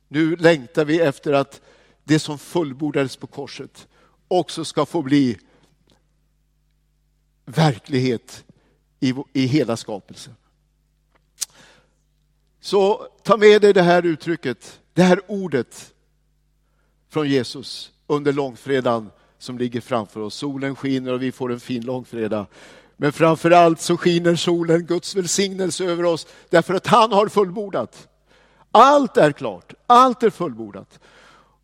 nu 0.07 0.35
längtar 0.35 0.85
vi 0.85 0.99
efter 0.99 1.33
att 1.33 1.61
det 2.03 2.19
som 2.19 2.39
fullbordades 2.39 3.17
på 3.17 3.27
korset 3.27 3.87
också 4.39 4.65
ska 4.65 4.85
få 4.85 5.01
bli 5.01 5.37
verklighet 7.45 8.43
i, 8.99 9.13
i 9.33 9.45
hela 9.45 9.77
skapelsen. 9.77 10.35
Så 12.61 13.07
ta 13.23 13.37
med 13.37 13.61
dig 13.61 13.73
det 13.73 13.81
här 13.81 14.05
uttrycket, 14.05 14.79
det 14.93 15.03
här 15.03 15.21
ordet 15.27 15.93
från 17.09 17.29
Jesus 17.29 17.91
under 18.07 18.33
långfredagen 18.33 19.09
som 19.37 19.57
ligger 19.57 19.81
framför 19.81 20.19
oss. 20.19 20.35
Solen 20.35 20.75
skiner 20.75 21.13
och 21.13 21.21
vi 21.21 21.31
får 21.31 21.51
en 21.51 21.59
fin 21.59 21.85
långfredag. 21.85 22.45
Men 22.97 23.13
framför 23.13 23.51
allt 23.51 23.81
så 23.81 23.97
skiner 23.97 24.35
solen 24.35 24.85
Guds 24.85 25.15
välsignelse 25.15 25.85
över 25.85 26.03
oss 26.03 26.27
därför 26.49 26.73
att 26.73 26.87
han 26.87 27.11
har 27.11 27.27
fullbordat. 27.27 28.07
Allt 28.71 29.17
är 29.17 29.31
klart, 29.31 29.73
allt 29.87 30.23
är 30.23 30.29
fullbordat. 30.29 30.99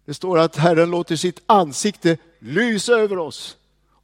Det 0.05 0.13
står 0.13 0.39
att 0.39 0.55
Herren 0.55 0.91
låter 0.91 1.15
sitt 1.15 1.41
ansikte 1.45 2.17
lysa 2.39 2.91
över 2.93 3.17
oss. 3.17 3.57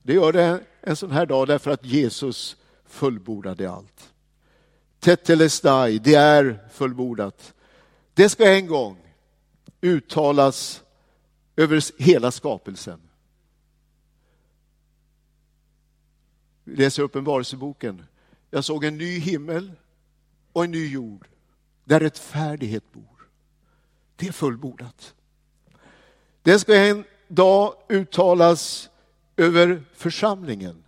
Det 0.04 0.14
gör 0.14 0.34
det 0.34 0.64
en 0.82 0.96
sån 0.96 1.12
här 1.12 1.26
dag 1.26 1.48
därför 1.48 1.72
att 1.72 1.86
Jesus 1.86 2.58
fullbordade 2.86 3.72
allt. 3.72 4.14
Tetelestai, 5.00 6.00
det 6.00 6.16
är 6.16 6.68
fullbordat. 6.72 7.54
Det 8.14 8.30
ska 8.30 8.52
en 8.52 8.68
gång 8.68 8.98
uttalas 9.82 10.84
över 11.56 12.02
hela 12.04 12.32
skapelsen. 12.32 13.02
Vi 16.64 16.76
läser 16.76 17.04
Uppenbarelseboken. 17.04 18.06
Jag 18.50 18.64
såg 18.64 18.84
en 18.84 18.98
ny 18.98 19.20
himmel 19.20 19.72
och 20.54 20.64
en 20.64 20.72
ny 20.72 20.88
jord 20.88 21.28
där 21.84 22.00
rättfärdighet 22.00 22.92
bor. 22.92 23.30
Det 24.16 24.28
är 24.28 24.32
fullbordat. 24.32 25.14
Det 26.42 26.60
ska 26.60 26.76
en 26.76 27.04
dag 27.28 27.74
uttalas 27.90 28.90
över 29.38 29.84
församlingen 29.94 30.84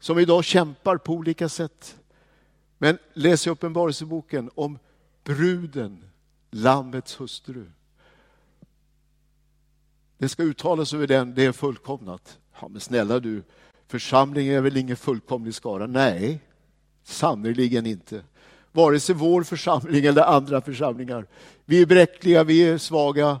som 0.00 0.18
idag 0.18 0.44
kämpar 0.44 0.96
på 0.96 1.12
olika 1.12 1.48
sätt. 1.48 1.96
Men 2.78 2.98
läs 3.14 3.46
i 3.46 3.50
Uppenbarelseboken 3.50 4.50
om 4.54 4.78
bruden, 5.24 6.04
Lammets 6.50 7.20
hustru. 7.20 7.70
Det 10.18 10.28
ska 10.28 10.42
uttalas 10.42 10.94
över 10.94 11.06
den, 11.06 11.34
det 11.34 11.44
är 11.44 11.52
fullkomnat. 11.52 12.38
Ja, 12.60 12.68
men 12.68 12.80
snälla 12.80 13.20
du, 13.20 13.42
församlingen 13.86 14.54
är 14.54 14.60
väl 14.60 14.76
ingen 14.76 14.96
fullkomlig 14.96 15.54
skara? 15.54 15.86
Nej, 15.86 16.40
sannerligen 17.02 17.86
inte 17.86 18.22
vare 18.76 19.00
sig 19.00 19.14
vår 19.14 19.42
församling 19.42 20.04
eller 20.04 20.22
andra 20.22 20.60
församlingar. 20.60 21.26
Vi 21.64 21.82
är 21.82 21.86
bräckliga, 21.86 22.44
vi 22.44 22.68
är 22.68 22.78
svaga. 22.78 23.40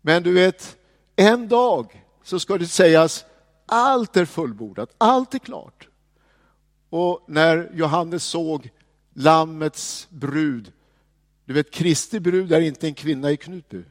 Men 0.00 0.22
du 0.22 0.32
vet, 0.32 0.76
en 1.16 1.48
dag 1.48 2.04
så 2.22 2.40
ska 2.40 2.58
det 2.58 2.66
sägas 2.66 3.24
allt 3.66 4.16
är 4.16 4.24
fullbordat, 4.24 4.94
allt 4.98 5.34
är 5.34 5.38
klart. 5.38 5.88
Och 6.90 7.24
när 7.28 7.70
Johannes 7.74 8.24
såg 8.24 8.70
Lammets 9.14 10.08
brud, 10.10 10.72
du 11.44 11.52
vet 11.52 11.70
Kristi 11.70 12.20
brud 12.20 12.52
är 12.52 12.60
inte 12.60 12.86
en 12.86 12.94
kvinna 12.94 13.30
i 13.30 13.36
Knutby. 13.36 13.82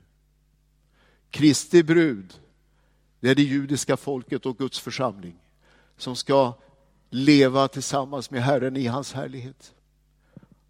Kristi 1.29 1.83
brud, 1.83 2.33
det 3.19 3.29
är 3.29 3.35
det 3.35 3.43
judiska 3.43 3.97
folket 3.97 4.45
och 4.45 4.57
Guds 4.57 4.79
församling 4.79 5.35
som 5.97 6.15
ska 6.15 6.53
leva 7.09 7.67
tillsammans 7.67 8.31
med 8.31 8.43
Herren 8.43 8.77
i 8.77 8.87
hans 8.87 9.13
härlighet. 9.13 9.73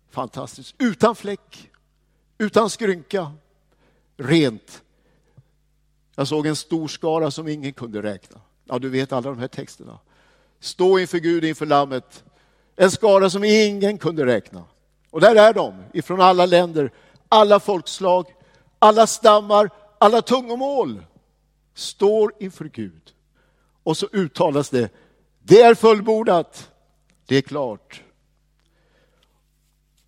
Fantastiskt. 0.09 0.75
Utan 0.77 1.15
fläck, 1.15 1.71
utan 2.37 2.69
skrynka, 2.69 3.31
rent. 4.17 4.83
Jag 6.19 6.27
såg 6.27 6.47
en 6.47 6.55
stor 6.55 6.87
skara 6.87 7.31
som 7.31 7.47
ingen 7.47 7.73
kunde 7.73 8.01
räkna. 8.01 8.41
Ja, 8.65 8.79
du 8.79 8.89
vet 8.89 9.11
alla 9.11 9.29
de 9.29 9.39
här 9.39 9.47
texterna. 9.47 9.99
Stå 10.59 10.99
inför 10.99 11.17
Gud, 11.17 11.45
inför 11.45 11.65
Lammet. 11.65 12.23
En 12.75 12.91
skara 12.91 13.29
som 13.29 13.43
ingen 13.43 13.97
kunde 13.97 14.25
räkna. 14.25 14.63
Och 15.09 15.21
där 15.21 15.35
är 15.35 15.53
de, 15.53 15.83
ifrån 15.93 16.21
alla 16.21 16.45
länder, 16.45 16.91
alla 17.29 17.59
folkslag, 17.59 18.25
alla 18.79 19.07
stammar, 19.07 19.69
alla 19.97 20.21
tungomål. 20.21 21.05
Står 21.73 22.33
inför 22.39 22.65
Gud 22.65 23.13
Och 23.83 23.97
så 23.97 24.07
uttalas 24.11 24.69
det, 24.69 24.89
det 25.43 25.61
är 25.61 25.75
fullbordat, 25.75 26.71
det 27.25 27.35
är 27.35 27.41
klart. 27.41 28.03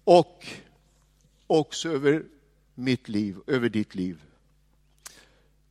Och 0.03 0.47
också 1.47 1.89
över 1.89 2.23
mitt 2.75 3.09
liv, 3.09 3.37
över 3.47 3.69
ditt 3.69 3.95
liv. 3.95 4.21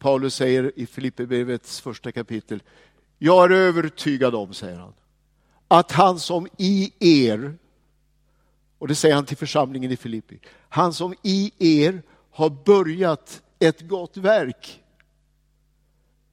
Paulus 0.00 0.34
säger 0.34 0.72
i 0.76 0.86
Filipperbrevets 0.86 1.80
första 1.80 2.12
kapitel, 2.12 2.62
jag 3.18 3.44
är 3.44 3.50
övertygad 3.50 4.34
om, 4.34 4.54
säger 4.54 4.78
han, 4.78 4.92
att 5.68 5.92
han 5.92 6.18
som 6.18 6.48
i 6.56 6.92
er, 7.00 7.54
och 8.78 8.88
det 8.88 8.94
säger 8.94 9.14
han 9.14 9.26
till 9.26 9.36
församlingen 9.36 9.90
i 9.90 9.96
Filippi, 9.96 10.40
han 10.68 10.92
som 10.92 11.14
i 11.22 11.52
er 11.58 12.02
har 12.30 12.50
börjat 12.50 13.42
ett 13.58 13.80
gott 13.80 14.16
verk. 14.16 14.82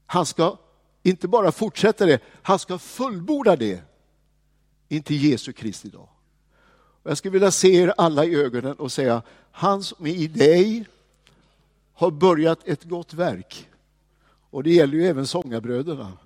Han 0.06 0.26
ska 0.26 0.58
inte 1.04 1.28
bara 1.28 1.52
fortsätta 1.52 2.06
det, 2.06 2.22
han 2.42 2.60
ska 2.60 2.78
fullborda 2.78 3.56
det 3.56 3.82
intill 4.88 5.24
Jesu 5.24 5.54
Kristi 5.54 5.90
dag. 5.90 6.10
Jag 7.04 7.18
skulle 7.18 7.32
vilja 7.32 7.52
se 7.52 7.76
er 7.76 7.94
alla 7.98 8.26
i 8.26 8.36
ögonen 8.36 8.74
och 8.74 8.92
säga, 8.92 9.22
han 9.52 9.84
som 9.84 10.08
i 10.08 10.28
dig 10.28 10.86
har 11.98 12.12
börjat 12.12 12.68
ett 12.68 12.84
gott 12.84 13.14
verk. 13.14 13.70
Och 14.50 14.64
det 14.64 14.74
gäller 14.74 14.94
ju 14.94 15.06
även 15.08 15.28
sångarbröderna. 15.28 16.18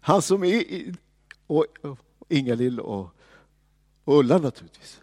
Han 0.00 0.22
som 0.22 0.44
är, 0.44 0.94
och, 1.46 1.66
Ingalill 2.28 2.80
och, 2.80 3.16
och 4.04 4.18
Ulla 4.18 4.38
naturligtvis. 4.38 5.00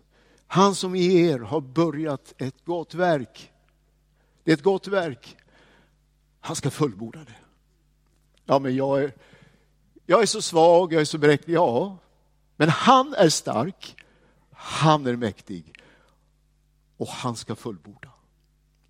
Han 0.47 0.75
som 0.75 0.95
i 0.95 1.15
er 1.15 1.39
har 1.39 1.61
börjat 1.61 2.33
ett 2.37 2.65
gott 2.65 2.93
verk. 2.93 3.51
Det 4.43 4.51
är 4.51 4.55
ett 4.55 4.63
gott 4.63 4.87
verk. 4.87 5.37
Han 6.39 6.55
ska 6.55 6.69
fullborda 6.69 7.19
det. 7.19 7.35
Ja, 8.45 8.59
men 8.59 8.75
jag 8.75 9.03
är, 9.03 9.13
jag 10.05 10.21
är 10.21 10.25
så 10.25 10.41
svag, 10.41 10.93
jag 10.93 11.01
är 11.01 11.05
så 11.05 11.17
bräcklig. 11.17 11.53
Ja, 11.53 11.97
men 12.55 12.69
han 12.69 13.13
är 13.13 13.29
stark. 13.29 13.95
Han 14.51 15.07
är 15.07 15.15
mäktig. 15.15 15.73
Och 16.97 17.07
han 17.07 17.35
ska 17.35 17.55
fullborda. 17.55 18.11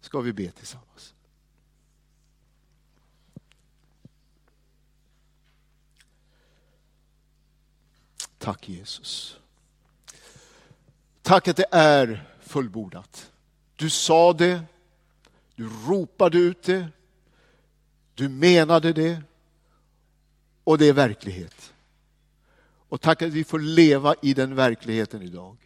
Ska 0.01 0.19
vi 0.19 0.33
be 0.33 0.51
tillsammans? 0.51 1.13
Tack 8.39 8.69
Jesus. 8.69 9.39
Tack 11.21 11.47
att 11.47 11.57
det 11.57 11.65
är 11.71 12.29
fullbordat. 12.41 13.31
Du 13.75 13.89
sa 13.89 14.33
det, 14.33 14.61
du 15.55 15.69
ropade 15.87 16.37
ut 16.37 16.63
det, 16.63 16.87
du 18.15 18.29
menade 18.29 18.93
det 18.93 19.21
och 20.63 20.77
det 20.77 20.85
är 20.85 20.93
verklighet. 20.93 21.73
Och 22.89 23.01
tack 23.01 23.21
att 23.21 23.33
vi 23.33 23.43
får 23.43 23.59
leva 23.59 24.15
i 24.21 24.33
den 24.33 24.55
verkligheten 24.55 25.21
idag. 25.21 25.57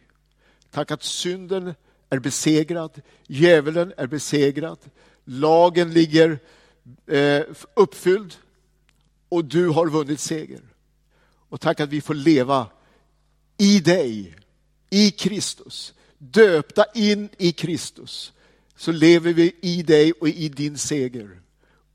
Tack 0.70 0.90
att 0.90 1.02
synden 1.02 1.74
är 2.10 2.18
besegrad, 2.18 3.02
djävulen 3.26 3.92
är 3.96 4.06
besegrad, 4.06 4.78
lagen 5.24 5.90
ligger 5.92 6.38
eh, 7.06 7.42
uppfylld 7.74 8.34
och 9.28 9.44
du 9.44 9.68
har 9.68 9.86
vunnit 9.86 10.20
seger. 10.20 10.73
Och 11.54 11.60
tack 11.60 11.80
att 11.80 11.88
vi 11.88 12.00
får 12.00 12.14
leva 12.14 12.70
i 13.56 13.80
dig, 13.80 14.36
i 14.90 15.10
Kristus, 15.10 15.94
döpta 16.18 16.84
in 16.94 17.28
i 17.38 17.52
Kristus. 17.52 18.32
Så 18.76 18.92
lever 18.92 19.32
vi 19.32 19.56
i 19.60 19.82
dig 19.82 20.12
och 20.12 20.28
i 20.28 20.48
din 20.48 20.78
seger 20.78 21.40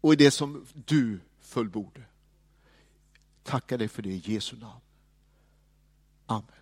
och 0.01 0.14
i 0.14 0.16
det 0.16 0.32
som 0.32 0.66
du 0.74 1.20
fullbordade. 1.41 2.05
Tackar 3.43 3.78
dig 3.78 3.88
för 3.88 4.01
det 4.01 4.10
i 4.10 4.22
Jesu 4.26 4.55
namn. 4.55 4.82
Amen. 6.26 6.59